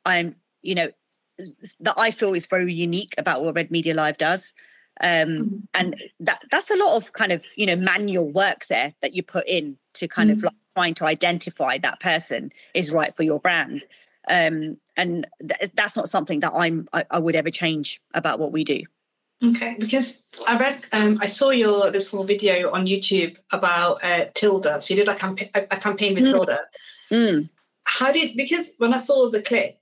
[0.04, 0.90] i'm you know
[1.80, 4.52] that i feel is very unique about what red media live does
[5.02, 5.56] um, mm-hmm.
[5.72, 9.22] and that that's a lot of kind of you know manual work there that you
[9.22, 10.38] put in to kind mm-hmm.
[10.38, 13.86] of like trying to identify that person is right for your brand
[14.28, 18.52] um, and th- that's not something that I'm I, I, would ever change about what
[18.52, 18.82] we do.
[19.42, 24.26] Okay, because I read, um, I saw your this little video on YouTube about uh,
[24.34, 24.82] Tilda.
[24.82, 26.32] So you did a, campa- a, a campaign with mm.
[26.32, 26.60] Tilda.
[27.10, 27.48] Mm.
[27.84, 29.79] How did because when I saw the clip,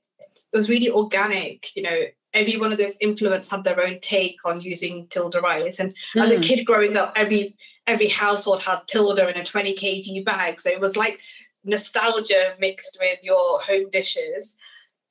[0.53, 1.75] it was really organic.
[1.77, 2.01] You know,
[2.35, 5.79] every one of those influencers had their own take on using Tilda rice.
[5.79, 6.23] And mm.
[6.23, 6.43] as a mm.
[6.43, 10.61] kid growing up, every every household had Tilda in a 20 kg bag.
[10.61, 11.19] So it was like
[11.65, 14.55] nostalgia mixed with your home dishes.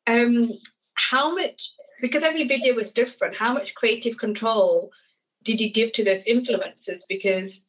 [0.05, 0.51] Um,
[0.93, 1.71] how much,
[2.01, 4.91] because every video was different, how much creative control
[5.43, 7.01] did you give to those influencers?
[7.09, 7.67] Because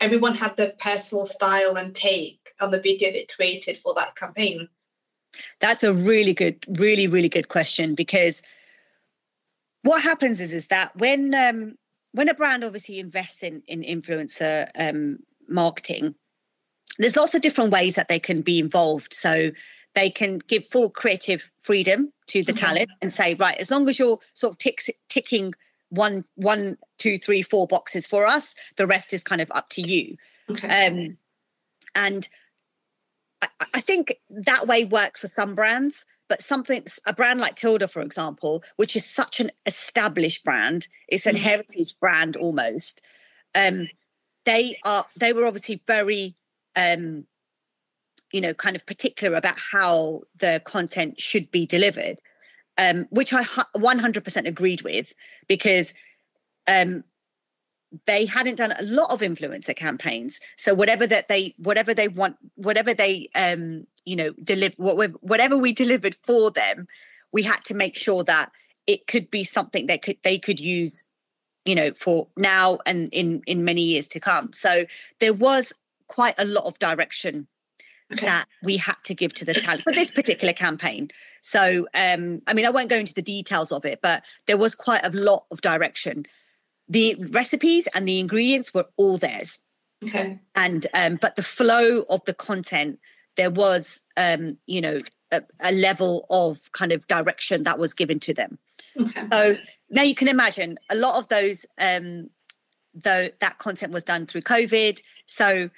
[0.00, 4.68] everyone had their personal style and take on the video they created for that campaign.
[5.60, 8.42] That's a really good, really, really good question because
[9.82, 11.76] what happens is is that when um,
[12.12, 15.18] when a brand obviously invests in in influencer um,
[15.48, 16.14] marketing,
[16.98, 19.12] there's lots of different ways that they can be involved.
[19.12, 19.50] So
[19.94, 22.64] they can give full creative freedom to the mm-hmm.
[22.64, 25.54] talent and say, right, as long as you're sort of tick, ticking
[25.90, 29.82] one, one, two, three, four boxes for us, the rest is kind of up to
[29.82, 30.16] you.
[30.50, 30.86] Okay.
[30.86, 31.18] Um,
[31.94, 32.28] and
[33.42, 37.88] I, I think that way worked for some brands, but something a brand like Tilda,
[37.88, 41.44] for example, which is such an established brand, it's an mm-hmm.
[41.44, 43.02] heritage brand almost.
[43.54, 43.88] Um,
[44.44, 46.36] they are they were obviously very
[46.74, 47.26] um,
[48.32, 52.18] you know, kind of particular about how the content should be delivered,
[52.78, 55.12] um, which I 100% agreed with
[55.46, 55.92] because
[56.66, 57.04] um,
[58.06, 60.40] they hadn't done a lot of influencer campaigns.
[60.56, 65.72] So whatever that they, whatever they want, whatever they, um, you know, deliver, whatever we
[65.72, 66.86] delivered for them,
[67.32, 68.50] we had to make sure that
[68.86, 71.04] it could be something that could they could use
[71.64, 74.84] you know for now and in in many years to come so
[75.20, 75.72] there was
[76.08, 77.46] quite a lot of direction
[78.12, 78.26] okay.
[78.26, 81.10] that we had to give to the talent for this particular campaign.
[81.40, 84.74] So, um, I mean, I won't go into the details of it, but there was
[84.74, 86.26] quite a lot of direction.
[86.88, 89.58] The recipes and the ingredients were all theirs.
[90.04, 90.40] Okay.
[90.54, 92.98] And um, but the flow of the content,
[93.36, 98.18] there was um, you know, a, a level of kind of direction that was given
[98.20, 98.58] to them.
[99.00, 99.20] Okay.
[99.30, 99.56] So
[99.90, 102.28] now you can imagine a lot of those um
[102.94, 105.00] though that content was done through COVID.
[105.26, 105.70] So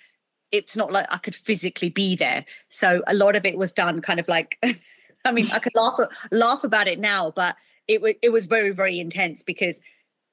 [0.51, 2.45] it's not like I could physically be there.
[2.69, 4.59] So a lot of it was done kind of like,
[5.25, 5.99] I mean, I could laugh
[6.31, 7.57] laugh about it now, but
[7.89, 9.81] it was it was very very intense because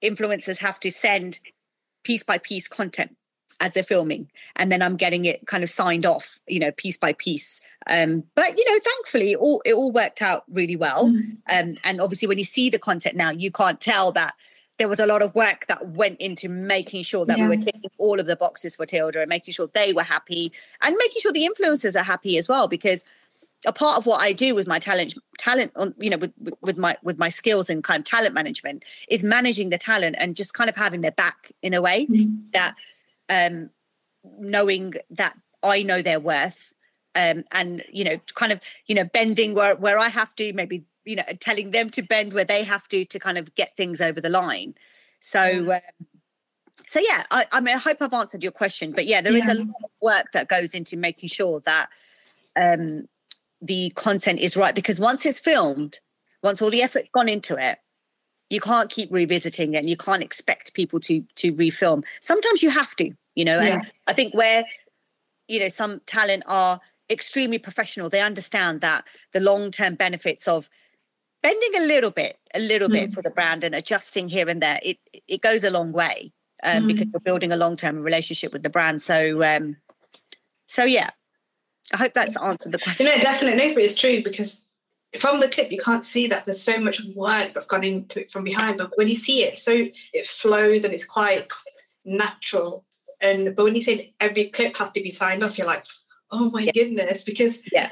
[0.03, 1.39] influencers have to send
[2.03, 3.15] piece by piece content
[3.59, 6.97] as they're filming and then i'm getting it kind of signed off you know piece
[6.97, 11.09] by piece um, but you know thankfully it all it all worked out really well
[11.09, 11.37] mm.
[11.51, 14.33] um, and obviously when you see the content now you can't tell that
[14.77, 17.43] there was a lot of work that went into making sure that yeah.
[17.43, 20.51] we were ticking all of the boxes for Tilda and making sure they were happy
[20.81, 23.03] and making sure the influencers are happy as well because
[23.65, 26.77] a part of what I do with my talent talent on you know with, with
[26.77, 30.53] my with my skills and kind of talent management is managing the talent and just
[30.53, 32.35] kind of having their back in a way mm-hmm.
[32.53, 32.75] that
[33.29, 33.69] um
[34.39, 36.73] knowing that I know their worth
[37.15, 40.85] um and you know kind of you know bending where where I have to maybe
[41.05, 44.01] you know telling them to bend where they have to to kind of get things
[44.01, 44.75] over the line
[45.19, 45.81] so um,
[46.85, 49.43] so yeah I, I mean i hope i've answered your question but yeah there yeah.
[49.43, 51.89] is a lot of work that goes into making sure that
[52.55, 53.07] um
[53.61, 55.99] the content is right because once it's filmed
[56.43, 57.77] once all the effort's gone into it
[58.49, 62.69] you can't keep revisiting it and you can't expect people to to refilm sometimes you
[62.69, 63.75] have to you know yeah.
[63.75, 64.63] and i think where
[65.47, 69.03] you know some talent are extremely professional they understand that
[69.33, 70.69] the long term benefits of
[71.41, 72.93] bending a little bit, a little mm.
[72.93, 74.97] bit for the brand and adjusting here and there, it
[75.27, 76.31] it goes a long way
[76.63, 76.87] um, mm.
[76.87, 79.01] because you're building a long term relationship with the brand.
[79.01, 79.77] So um,
[80.67, 81.11] so yeah,
[81.93, 83.05] I hope that's answered the question.
[83.05, 84.65] You know, definitely, no, but it's true because
[85.19, 88.31] from the clip you can't see that there's so much work that's gone into it
[88.31, 91.47] from behind, but when you see it, so it flows and it's quite
[92.05, 92.85] natural.
[93.19, 95.83] And but when you say every clip has to be signed off, you're like,
[96.31, 96.71] oh my yeah.
[96.71, 97.91] goodness, because yeah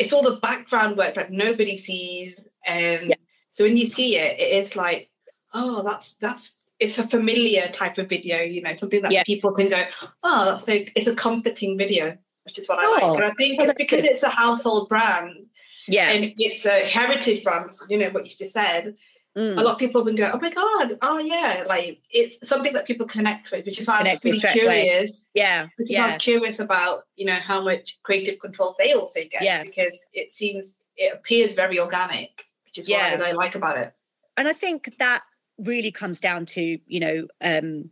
[0.00, 2.40] it's all the background work that nobody sees.
[2.66, 3.16] And yeah.
[3.52, 5.10] So when you see it, it is like,
[5.52, 9.22] oh, that's that's it's a familiar type of video, you know, something that Yeah.
[9.24, 9.84] people can go,
[10.22, 13.22] oh, that's a it's a comforting video, which is what I Oh, like.
[13.22, 15.46] And I think it's because it's a household brand
[15.88, 16.10] Yeah.
[16.10, 18.96] and it's a heritage brand, you know, what you just said.
[19.36, 19.56] Mm.
[19.58, 22.84] A lot of people can go, oh my God, oh yeah, like it's something that
[22.86, 25.26] people connect with, which is why I was Connect really curious.
[25.34, 25.68] Yeah.
[25.76, 29.20] Which is why I was curious about, you know, how much creative control they also
[29.30, 29.42] get.
[29.42, 29.62] Yeah.
[29.62, 32.30] Because it seems it appears very organic,
[32.64, 33.16] which is Yeah.
[33.16, 33.92] what I like about it.
[34.36, 35.20] and I think that
[35.58, 37.90] really comes down to you know um,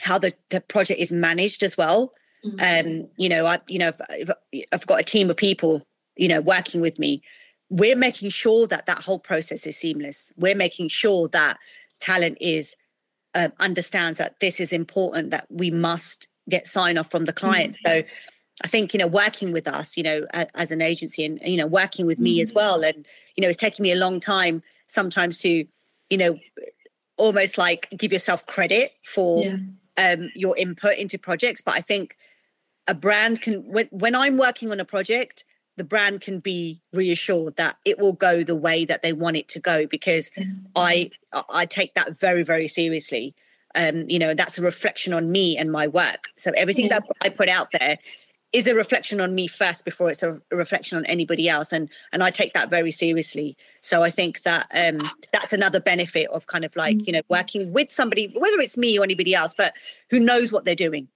[0.00, 2.14] how the the project is managed as well.
[2.60, 5.86] Um, you know, I you know if, if I've got a team of people
[6.16, 7.22] you know working with me.
[7.70, 10.30] We're making sure that that whole process is seamless.
[10.36, 11.56] We're making sure that
[12.00, 12.76] talent is
[13.34, 15.30] um, understands that this is important.
[15.30, 17.78] That we must get sign off from the client.
[17.84, 18.02] So.
[18.62, 21.56] I think you know working with us, you know, a, as an agency, and you
[21.56, 24.62] know working with me as well, and you know it's taken me a long time
[24.86, 25.66] sometimes to,
[26.10, 26.38] you know,
[27.16, 29.56] almost like give yourself credit for Yeah.
[29.96, 31.62] um, your input into projects.
[31.62, 32.16] But I think
[32.88, 35.44] a brand can when when I'm working on a project,
[35.76, 39.48] the brand can be reassured that it will go the way that they want it
[39.48, 40.30] to go because
[40.76, 41.10] I
[41.48, 43.34] I take that very very seriously.
[43.74, 46.28] Um, you know, that's a reflection on me and my work.
[46.36, 47.96] So everything that I put out there
[48.52, 51.72] is a reflection on me first before it's a, a reflection on anybody else.
[51.72, 53.56] And and I take that very seriously.
[53.80, 57.72] So I think that um that's another benefit of kind of like you know working
[57.72, 59.74] with somebody whether it's me or anybody else but
[60.10, 61.08] who knows what they're doing.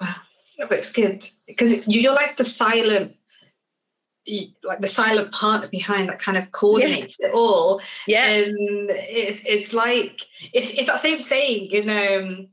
[0.00, 0.16] Wow,
[0.58, 3.14] Yeah, but it's good because you- you're like the silent,
[4.62, 7.80] like the silent partner behind that kind of coordinates it all.
[8.06, 8.56] yeah And
[8.90, 10.20] it's it's like
[10.52, 12.48] it's it's that same saying in um,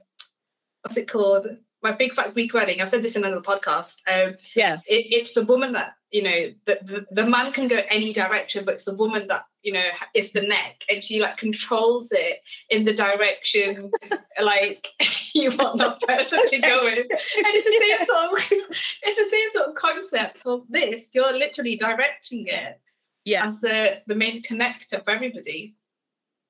[0.82, 1.47] what's it called?
[1.84, 2.82] My big fat Greek wedding.
[2.82, 3.97] I've said this in another podcast.
[4.08, 7.82] Um, yeah it, it's the woman that you know the, the the man can go
[7.89, 11.38] any direction, but it's the woman that you know is the neck, and she like
[11.38, 12.39] controls it
[12.70, 13.91] in the direction
[14.41, 14.88] like
[15.34, 16.99] you want that person to go in.
[16.99, 18.70] And it's the same sort of
[19.03, 21.09] it's the same sort of concept for this.
[21.13, 22.80] You're literally directing it
[23.26, 25.76] yeah as the the main connector for everybody.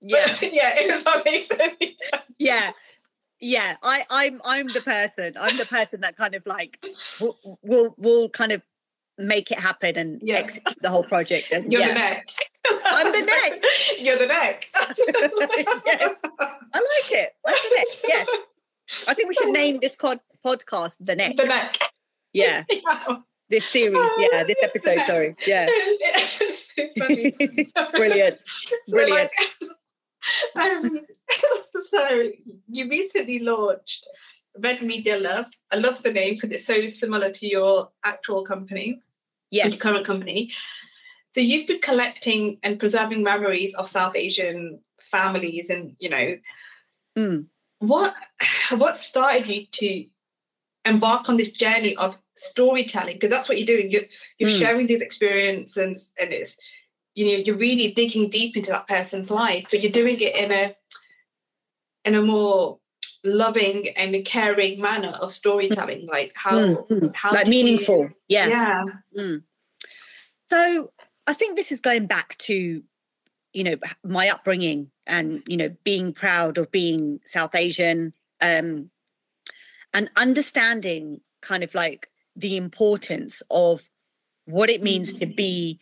[0.01, 2.23] yeah But, yeah, if that makes any sense.
[2.37, 2.71] yeah
[3.41, 6.83] yeah i i'm i'm the person i'm the person that kind of like
[7.19, 8.61] will will, will kind of
[9.17, 10.35] make it happen and Yeah.
[10.37, 12.27] execute the whole project and You're yeah the neck.
[12.85, 13.63] I'm the neck.
[13.99, 14.67] You're the neck.
[15.85, 16.21] Yes.
[16.73, 18.27] i like it I'm the neck yes
[19.07, 21.79] i think we should name this pod- podcast the neck The neck.
[22.33, 23.17] yeah Yeah.
[23.49, 25.67] this series yeah this episode sorry yeah
[26.99, 27.33] funny.
[27.93, 28.39] brilliant
[28.85, 29.29] So, Brilliant.
[30.55, 30.99] like, um,
[31.91, 32.01] so
[32.67, 34.07] you recently launched
[34.57, 35.45] Red Media Love.
[35.71, 39.01] I love the name because it's so similar to your actual company,
[39.51, 40.51] your yes current company.
[41.33, 44.79] So you've been collecting and preserving memories of South Asian
[45.11, 46.37] families, and you know
[47.17, 47.45] Mm.
[47.79, 48.13] what
[48.71, 50.05] what started you to
[50.83, 54.03] embark on this journey of storytelling because that's what you're doing you're,
[54.37, 54.59] you're Mm.
[54.59, 56.57] sharing these experiences and, and it's
[57.13, 60.51] you know you're really digging deep into that person's life but you're doing it in
[60.51, 60.75] a
[62.03, 62.79] in a more
[63.23, 67.15] loving and caring manner of storytelling like how Mm, mm.
[67.15, 68.47] how like did you- meaningful yeah.
[68.47, 68.83] yeah
[69.17, 69.43] Mm.
[70.51, 70.91] so
[71.27, 72.83] i think this is going back to
[73.53, 78.89] you know my upbringing and you know being proud of being south asian um
[79.93, 83.89] and understanding kind of like the importance of
[84.45, 85.79] what it means to be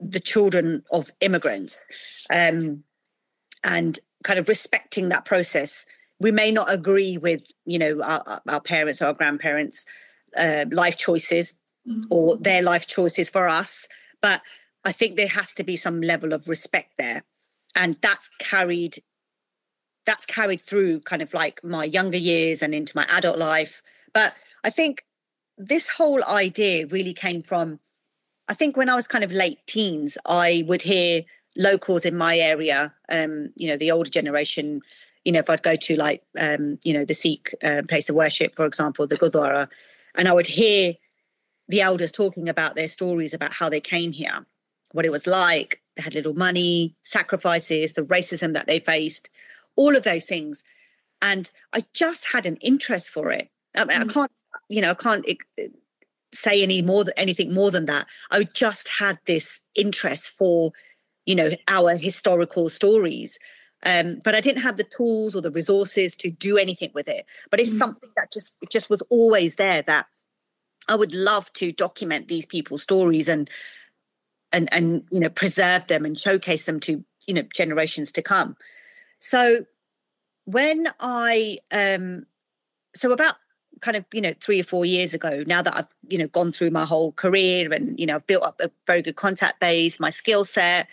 [0.00, 1.86] the children of immigrants
[2.34, 2.82] um
[3.62, 5.84] and kind of respecting that process
[6.20, 9.86] we may not agree with you know our, our parents or our grandparents
[10.36, 11.58] uh, life choices
[12.10, 13.88] or their life choices for us
[14.20, 14.42] but
[14.84, 17.24] i think there has to be some level of respect there.
[17.74, 19.02] And that's carried
[20.06, 23.82] that's carried through kind of like my younger years and into my adult life.
[24.12, 25.04] But i think
[25.56, 27.80] this whole idea really came from
[28.48, 31.22] i think when i was kind of late teens i would hear
[31.56, 34.80] locals in my area um you know the older generation
[35.24, 38.16] you know if i'd go to like um you know the sikh uh, place of
[38.16, 39.68] worship for example the gurdwara
[40.14, 40.94] and i would hear
[41.68, 44.46] the elders talking about their stories about how they came here
[44.92, 49.30] what it was like they had little money sacrifices the racism that they faced
[49.76, 50.64] all of those things.
[51.22, 53.48] And i just had an interest for it.
[53.76, 54.10] I mean Mm.
[54.10, 54.32] i can't
[54.68, 55.68] you know i can't eh,
[56.32, 58.06] say any more than anything more than that.
[58.30, 60.72] I just had this interest for
[61.26, 63.38] you know our historical stories
[63.84, 67.26] um, but i didn't have the tools or the resources to do anything with it
[67.50, 67.78] but it's Mm.
[67.78, 70.06] something that just it just was always there that
[70.88, 73.48] i would love to document these people's stories and
[74.52, 78.56] and and you know preserve them and showcase them to you know generations to come
[79.18, 79.64] so
[80.46, 82.24] when I um
[82.94, 83.36] so about
[83.80, 86.50] kind of you know three or four years ago now that I've you know gone
[86.52, 90.00] through my whole career and you know I've built up a very good contact base
[90.00, 90.88] my skill set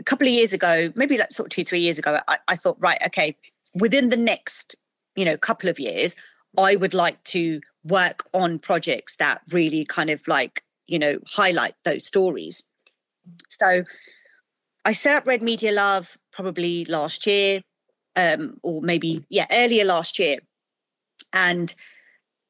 [0.00, 2.56] a couple of years ago maybe like sort of two three years ago I, I
[2.56, 3.36] thought right okay
[3.74, 4.76] within the next
[5.16, 6.16] you know couple of years
[6.56, 11.74] I would like to work on projects that really kind of like you know highlight
[11.84, 12.62] those stories.
[13.48, 13.84] So
[14.84, 17.62] I set up Red Media Love probably last year
[18.16, 20.38] um, or maybe yeah earlier last year.
[21.32, 21.74] And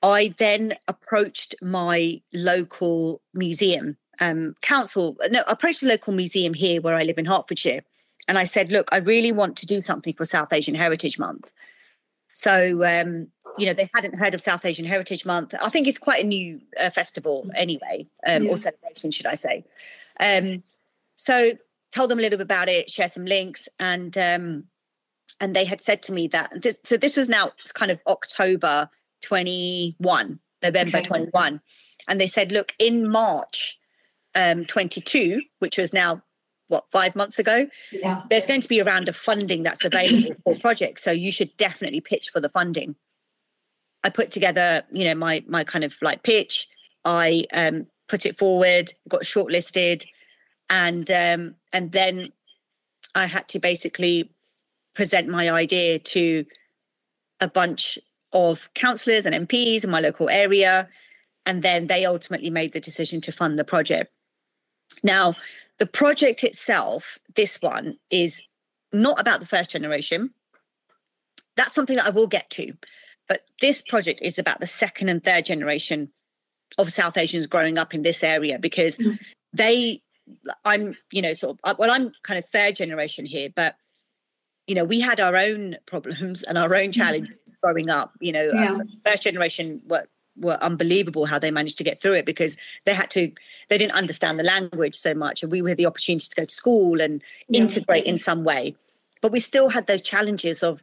[0.05, 6.95] i then approached my local museum um, council no approached the local museum here where
[6.95, 7.83] i live in hertfordshire
[8.29, 11.51] and i said look i really want to do something for south asian heritage month
[12.35, 15.99] so um, you know they hadn't heard of south asian heritage month i think it's
[15.99, 18.51] quite a new uh, festival anyway um, yeah.
[18.51, 19.65] or celebration should i say
[20.21, 20.63] um,
[21.17, 21.53] so
[21.91, 24.65] told them a little bit about it share some links and um,
[25.43, 28.89] and they had said to me that this, so this was now kind of October
[29.23, 31.07] 21, November okay.
[31.07, 31.61] 21.
[32.09, 33.79] And they said, look, in March
[34.35, 36.22] um, 22, which was now
[36.68, 38.22] what five months ago yeah.
[38.30, 41.55] there's going to be a round of funding that's available for projects so you should
[41.59, 42.95] definitely pitch for the funding
[44.05, 46.66] i put together you know my my kind of like pitch
[47.05, 50.07] i um, put it forward got shortlisted
[50.70, 52.33] and um, and then
[53.14, 54.33] i had to basically
[54.95, 56.47] present my idea to
[57.41, 57.99] a bunch
[58.33, 60.89] of councillors and MPs in my local area.
[61.45, 64.12] And then they ultimately made the decision to fund the project.
[65.03, 65.34] Now,
[65.78, 68.43] the project itself, this one, is
[68.93, 70.30] not about the first generation.
[71.57, 72.72] That's something that I will get to.
[73.28, 76.11] But this project is about the second and third generation
[76.78, 79.18] of South Asians growing up in this area because mm.
[79.53, 80.03] they,
[80.64, 83.76] I'm, you know, sort of, well, I'm kind of third generation here, but
[84.66, 86.90] you know, we had our own problems and our own mm-hmm.
[86.93, 88.12] challenges growing up.
[88.20, 88.72] You know, yeah.
[88.72, 90.07] um, first generation were
[90.37, 93.30] were unbelievable how they managed to get through it because they had to
[93.68, 96.55] they didn't understand the language so much, and we had the opportunity to go to
[96.55, 97.61] school and yeah.
[97.61, 98.74] integrate in some way.
[99.20, 100.83] But we still had those challenges of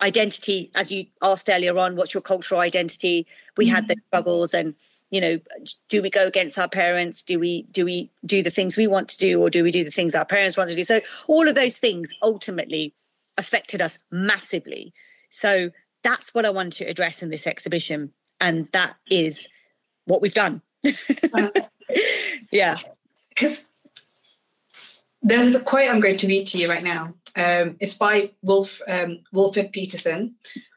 [0.00, 1.96] identity, as you asked earlier on.
[1.96, 3.26] What's your cultural identity?
[3.56, 3.74] We mm-hmm.
[3.74, 4.74] had the struggles and
[5.10, 5.38] you know
[5.90, 9.06] do we go against our parents do we do we do the things we want
[9.10, 11.46] to do or do we do the things our parents want to do so all
[11.46, 12.94] of those things ultimately
[13.38, 14.92] affected us massively.
[15.30, 15.70] So
[16.02, 18.12] that's what I want to address in this exhibition.
[18.44, 19.48] And that is
[20.04, 20.60] what we've done.
[22.52, 22.78] yeah.
[23.30, 23.64] Because
[25.22, 27.14] there's a quote I'm going to read to you right now.
[27.36, 30.34] Um, it's by Wolf um, Wolford Peterson.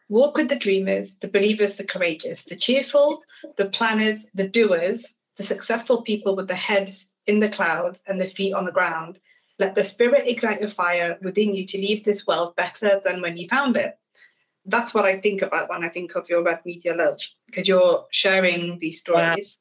[0.07, 3.21] Walk with the dreamers, the believers, the courageous, the cheerful,
[3.57, 5.05] the planners, the doers,
[5.35, 9.19] the successful people with the heads in the clouds and the feet on the ground,
[9.59, 13.35] let the spirit ignite the fire within you to leave this world better than when
[13.35, 13.99] you found it.
[14.67, 18.05] That's what I think about when I think of your Red Media Love, because you're
[18.11, 19.59] sharing these stories.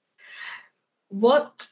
[1.10, 1.20] Wow.
[1.20, 1.68] What,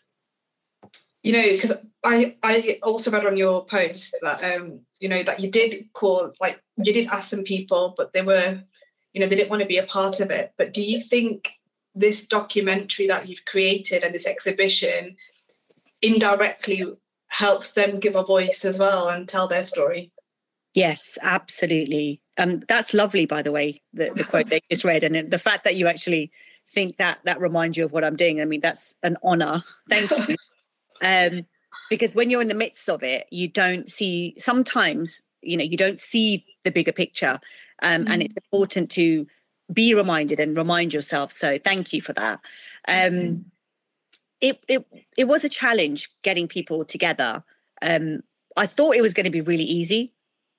[1.22, 1.72] you know, because
[2.05, 6.32] I I also read on your post that um you know that you did call
[6.41, 8.62] like you did ask some people, but they were,
[9.12, 10.53] you know, they didn't want to be a part of it.
[10.57, 11.51] But do you think
[11.95, 15.16] this documentary that you've created and this exhibition
[16.03, 16.85] indirectly
[17.28, 20.12] helps them give a voice as well and tell their story.
[20.74, 22.20] Yes, absolutely.
[22.37, 25.39] Um, that's lovely, by the way, the, the quote that you just read, and the
[25.39, 26.32] fact that you actually
[26.68, 28.41] think that that reminds you of what I'm doing.
[28.41, 29.62] I mean, that's an honor.
[29.89, 30.37] Thank you.
[31.03, 31.47] um,
[31.91, 34.35] because when you're in the midst of it, you don't see.
[34.39, 37.39] Sometimes, you know, you don't see the bigger picture,
[37.82, 39.26] um, mm and it's important to
[39.72, 41.32] be reminded and remind yourself.
[41.32, 42.41] So, thank you for that.
[42.89, 43.45] Um, mm
[44.45, 47.43] it it it was a challenge getting people together.
[47.80, 48.22] Um,
[48.57, 50.12] I thought it was going to be really easy.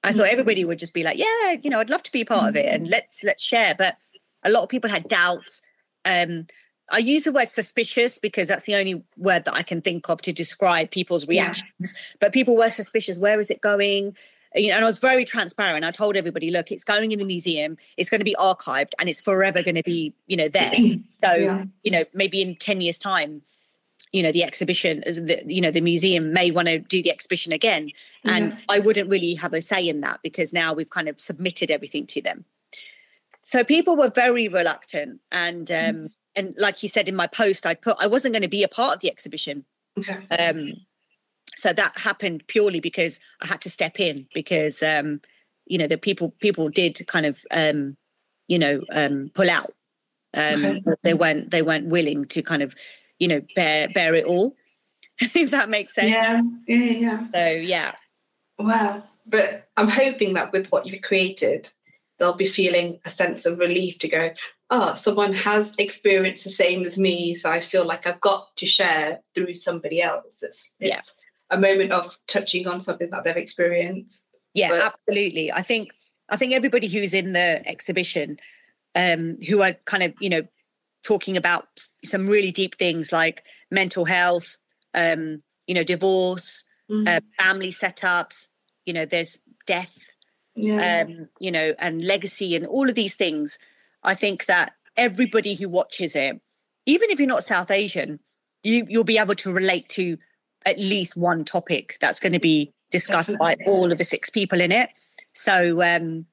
[0.06, 0.32] I thought mm-hmm.
[0.32, 2.66] everybody would just be like, yeah, you know, I'd love to be part of it
[2.66, 2.91] and mm-hmm.
[2.91, 3.76] let's let's share.
[3.76, 3.97] But
[4.43, 5.62] a lot of people had doubts.
[6.06, 6.45] Um,
[6.91, 10.22] I use the word suspicious because that's the only word that I can think of
[10.22, 11.72] to describe people's reactions.
[11.80, 11.89] Yeah.
[12.20, 13.18] But people were suspicious.
[13.18, 14.16] Where is it going?
[14.53, 15.84] You know, and I was very transparent.
[15.84, 17.78] I told everybody, look, it's going in the museum.
[17.97, 20.74] It's going to be archived, and it's forever going to be, you know, there.
[21.18, 21.64] So, yeah.
[21.82, 23.41] you know, maybe in ten years' time,
[24.16, 27.11] you know the exhibition as the you know the museum may want to do the
[27.11, 27.91] exhibition again
[28.24, 28.57] and yeah.
[28.70, 32.07] i wouldn't really have a say in that because now we've kind of submitted everything
[32.07, 32.45] to them
[33.41, 36.09] so people were very reluctant and um mm.
[36.38, 38.70] and like you said in my post i put i wasn't going to be a
[38.70, 39.66] part of the exhibition
[39.99, 40.26] okay.
[40.38, 40.74] um
[41.55, 45.20] so that happened purely because i had to step in because um
[45.66, 47.97] you know the people people did kind of um
[48.47, 49.74] you know um pull out
[50.36, 50.84] um okay.
[51.03, 52.74] they weren't they weren't willing to kind of
[53.20, 54.55] you know bear bear it all
[55.20, 57.95] if that makes sense yeah yeah yeah so yeah
[58.59, 61.70] wow but i'm hoping that with what you've created
[62.20, 64.32] they'll be feeling a sense of relief to go,
[64.70, 67.36] oh, someone has experienced the same as me.
[67.36, 70.41] So I feel like I've got to share through somebody else.
[70.41, 71.20] It's, it's
[71.51, 71.55] yeah.
[71.57, 74.24] a moment of touching on something that they've experienced.
[74.53, 75.51] Yeah, but- absolutely.
[75.51, 75.91] I think
[76.30, 78.39] I think everybody who's in the exhibition,
[78.95, 80.41] um, who are kind of, you know,
[81.06, 81.68] talking about
[82.03, 84.58] some really deep things like mental health,
[84.93, 87.08] um, you know, divorce, mm-hmm.
[87.08, 88.47] uh, family setups,
[88.86, 89.97] you know, there's death
[90.56, 91.06] yeah.
[91.06, 93.60] um, you know, and legacy and all of these things.
[94.03, 96.39] I think that everybody who watches it,
[96.86, 98.20] even if you're not South Asian,
[98.64, 100.18] you you'll be able to relate to
[100.66, 103.66] at least one topic that's going to be discussed Definitely.
[103.66, 104.89] by all of the six people in it.
[105.34, 106.26] So, um,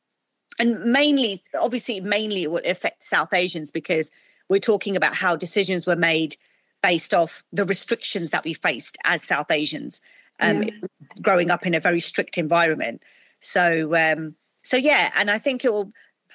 [0.58, 4.10] and mainly, obviously, mainly it will affect South Asians because
[4.52, 6.36] we're talking about how decisions were made
[6.82, 10.02] based off the restrictions that we faced as South Asians,
[10.40, 10.70] um, yeah.
[11.22, 13.02] growing up in a very strict environment.
[13.40, 15.90] So um, so yeah, and I think it will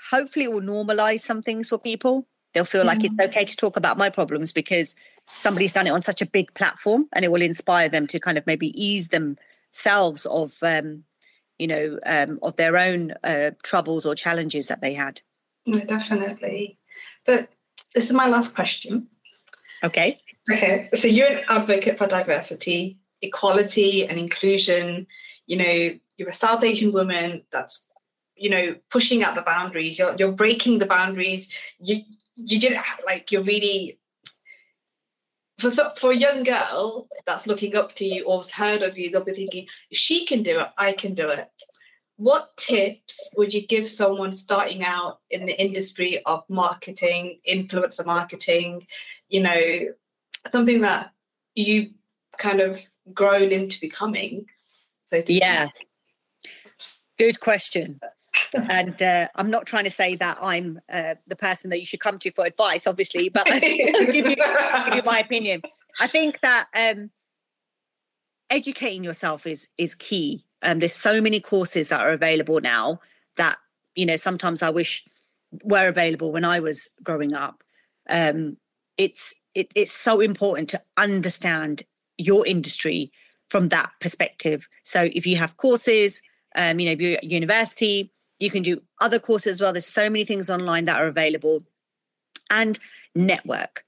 [0.10, 2.28] hopefully it will normalize some things for people.
[2.54, 4.96] They'll feel like it's okay to talk about my problems because
[5.36, 8.40] somebody's done it on such a big platform, and it will inspire them to kind
[8.40, 11.04] of maybe ease themselves of um,
[11.60, 15.22] you know um, of their own uh, troubles or challenges that they had.
[15.68, 16.80] No, definitely.
[17.28, 17.50] But
[17.96, 19.08] this is my last question.
[19.84, 20.20] Okay.
[20.52, 20.90] Okay.
[20.96, 25.08] So you're an advocate for diversity, equality, and inclusion.
[25.46, 27.88] You know, you're a South Asian woman that's
[28.36, 30.00] you know pushing out the boundaries.
[30.00, 31.50] You're you're breaking the boundaries.
[31.80, 32.02] You
[32.36, 34.00] you didn't like you're really
[35.60, 39.10] for for a young girl that's looking up to you or has heard of you,
[39.10, 41.50] they'll be thinking, if she can do it, I can do it.
[42.18, 48.88] What tips would you give someone starting out in the industry of marketing, influencer marketing,
[49.30, 49.94] you know,
[50.52, 51.12] something that
[51.56, 51.92] you
[52.38, 52.80] kind of
[53.14, 54.48] grown into becoming?
[55.12, 55.70] So yeah.
[55.70, 55.88] Speak?
[57.18, 58.00] Good question.
[58.54, 62.00] and uh, I'm not trying to say that I'm uh, the person that you should
[62.00, 63.76] come to for advice, obviously, but I'll give,
[64.28, 65.62] you, give you my opinion.
[66.00, 67.10] I think that um,
[68.50, 70.44] educating yourself is is key.
[70.68, 73.00] Um, there's so many courses that are available now
[73.38, 73.58] that
[73.96, 75.04] you know sometimes I wish
[75.64, 77.64] were available when I was growing up.
[78.10, 78.58] Um,
[78.98, 81.82] it's it, it's so important to understand
[82.20, 83.12] your industry
[83.50, 84.68] from that perspective.
[84.84, 86.22] So if you have courses
[86.58, 89.72] um, you know, university, you can do other courses as well.
[89.72, 91.64] There's so many things online that are available.
[92.50, 92.80] And
[93.14, 93.84] network.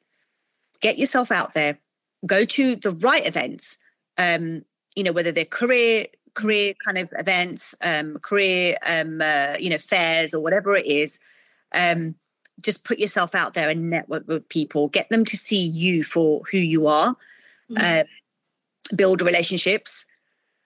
[0.81, 1.79] Get yourself out there.
[2.25, 3.77] Go to the right events.
[4.17, 4.63] Um,
[4.95, 6.07] you know, whether they're career
[6.39, 11.19] career kind of events, um, career um, uh, you know fairs or whatever it is.
[11.73, 12.15] Um,
[12.61, 14.89] just put yourself out there and network with people.
[14.89, 17.15] Get them to see you for who you are.
[17.71, 18.01] Mm-hmm.
[18.01, 18.03] Uh,
[18.95, 20.05] build relationships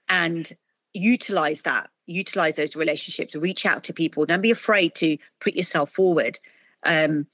[0.08, 0.54] and
[0.94, 5.90] utilize that utilize those relationships reach out to people don't be afraid to put yourself
[5.90, 6.38] forward
[6.86, 7.26] um,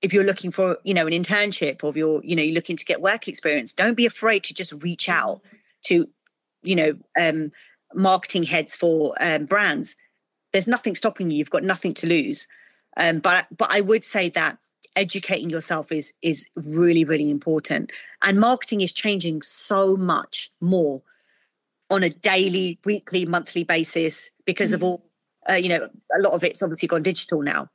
[0.00, 2.76] if you're looking for you know an internship or if you're you know you're looking
[2.76, 5.40] to get work experience don't be afraid to just reach out
[5.82, 6.08] to
[6.62, 7.50] you know um,
[7.94, 9.96] marketing heads for um, brands
[10.52, 12.46] there's nothing stopping you you've got nothing to lose
[12.96, 14.58] um, but but i would say that
[14.96, 17.90] educating yourself is is really really important
[18.22, 21.02] and marketing is changing so much more
[21.90, 24.76] on a daily, weekly, monthly basis because mm-hmm.
[24.76, 25.04] of all,
[25.50, 27.68] uh, you know, a lot of it's obviously gone digital now.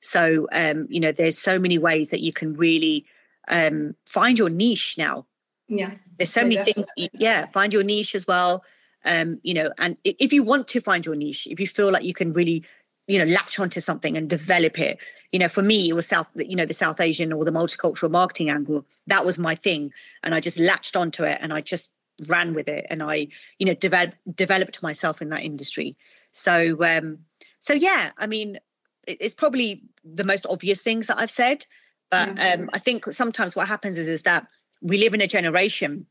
[0.00, 3.04] So, um, you know, there's so many ways that you can really
[3.48, 5.26] um, find your niche now.
[5.68, 5.92] Yeah.
[6.18, 6.84] There's so many definitely.
[6.96, 7.08] things.
[7.14, 7.46] Yeah.
[7.46, 8.64] Find your niche as well.
[9.04, 12.02] Um, you know, and if you want to find your niche, if you feel like
[12.02, 12.64] you can really,
[13.06, 14.98] you know, latch onto something and develop it,
[15.30, 18.10] you know, for me, it was South, you know, the South Asian or the multicultural
[18.10, 18.84] marketing angle.
[19.06, 19.92] That was my thing.
[20.24, 21.92] And I just latched onto it and I just
[22.26, 25.96] ran with it and I, you know, develop, developed myself in that industry.
[26.32, 27.18] So, um,
[27.60, 28.58] so yeah, I mean,
[29.06, 31.66] it's probably the most obvious things that I've said,
[32.10, 32.62] but mm-hmm.
[32.62, 34.46] um, I think sometimes what happens is is that
[34.86, 36.06] we live in a generation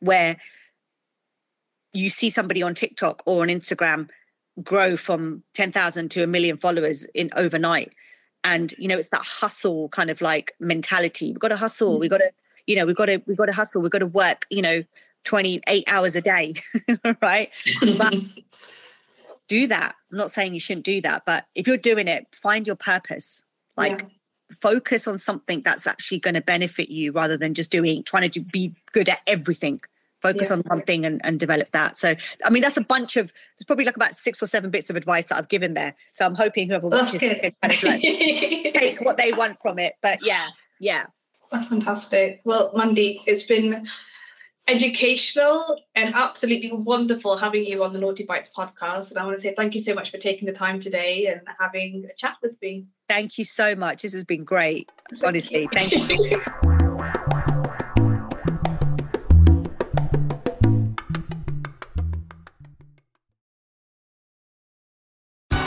[0.00, 0.36] where
[1.92, 4.10] you see somebody on TikTok or on Instagram
[4.62, 7.92] grow from 10,000 to a million followers in overnight.
[8.42, 11.30] And, you know, it's that hustle kind of like mentality.
[11.30, 11.92] We've got to hustle.
[11.92, 12.00] Mm-hmm.
[12.00, 12.32] We've got to,
[12.66, 13.80] you know, we've got to, we've got to hustle.
[13.80, 14.82] We've got to work, you know,
[15.24, 16.54] 28 hours a day,
[17.22, 17.50] right?
[17.96, 18.14] But
[19.48, 19.94] do that.
[20.10, 23.44] I'm not saying you shouldn't do that, but if you're doing it, find your purpose.
[23.76, 24.08] Like yeah.
[24.52, 28.40] Focus on something that's actually going to benefit you rather than just doing, trying to
[28.40, 29.80] do, be good at everything.
[30.20, 30.56] Focus yeah.
[30.56, 31.96] on one thing and, and develop that.
[31.96, 34.90] So, I mean, that's a bunch of, there's probably like about six or seven bits
[34.90, 35.94] of advice that I've given there.
[36.12, 39.94] So I'm hoping whoever watches can kind of like take what they want from it.
[40.02, 40.48] But yeah,
[40.78, 41.06] yeah.
[41.50, 42.42] That's fantastic.
[42.44, 43.88] Well, Mandy, it's been
[44.68, 49.10] educational and absolutely wonderful having you on the Naughty Bites podcast.
[49.10, 51.40] And I want to say thank you so much for taking the time today and
[51.58, 52.86] having a chat with me.
[53.08, 54.02] Thank you so much.
[54.02, 54.90] This has been great.
[55.10, 55.68] Thank honestly, you.
[55.72, 56.42] thank you.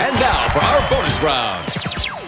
[0.03, 1.69] And now for our bonus round.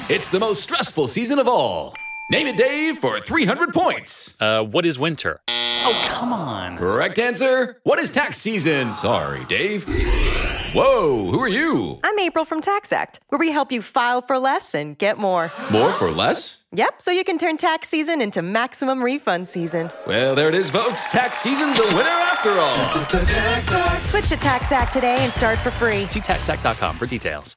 [0.09, 1.93] It's the most stressful season of all.
[2.31, 4.37] Name it, Dave, for 300 points.
[4.39, 5.41] Uh, what is winter?
[5.87, 6.77] Oh, come on.
[6.77, 7.79] Correct answer.
[7.83, 8.91] What is tax season?
[8.91, 9.83] Sorry, Dave.
[10.73, 11.99] Whoa, who are you?
[12.03, 15.51] I'm April from TaxAct, where we help you file for less and get more.
[15.71, 16.63] More for less?
[16.71, 19.91] Yep, so you can turn tax season into maximum refund season.
[20.07, 21.07] Well, there it is, folks.
[21.07, 22.71] Tax season's a winner after all.
[24.01, 26.07] Switch to TaxAct today and start for free.
[26.07, 27.53] See taxact.com for details.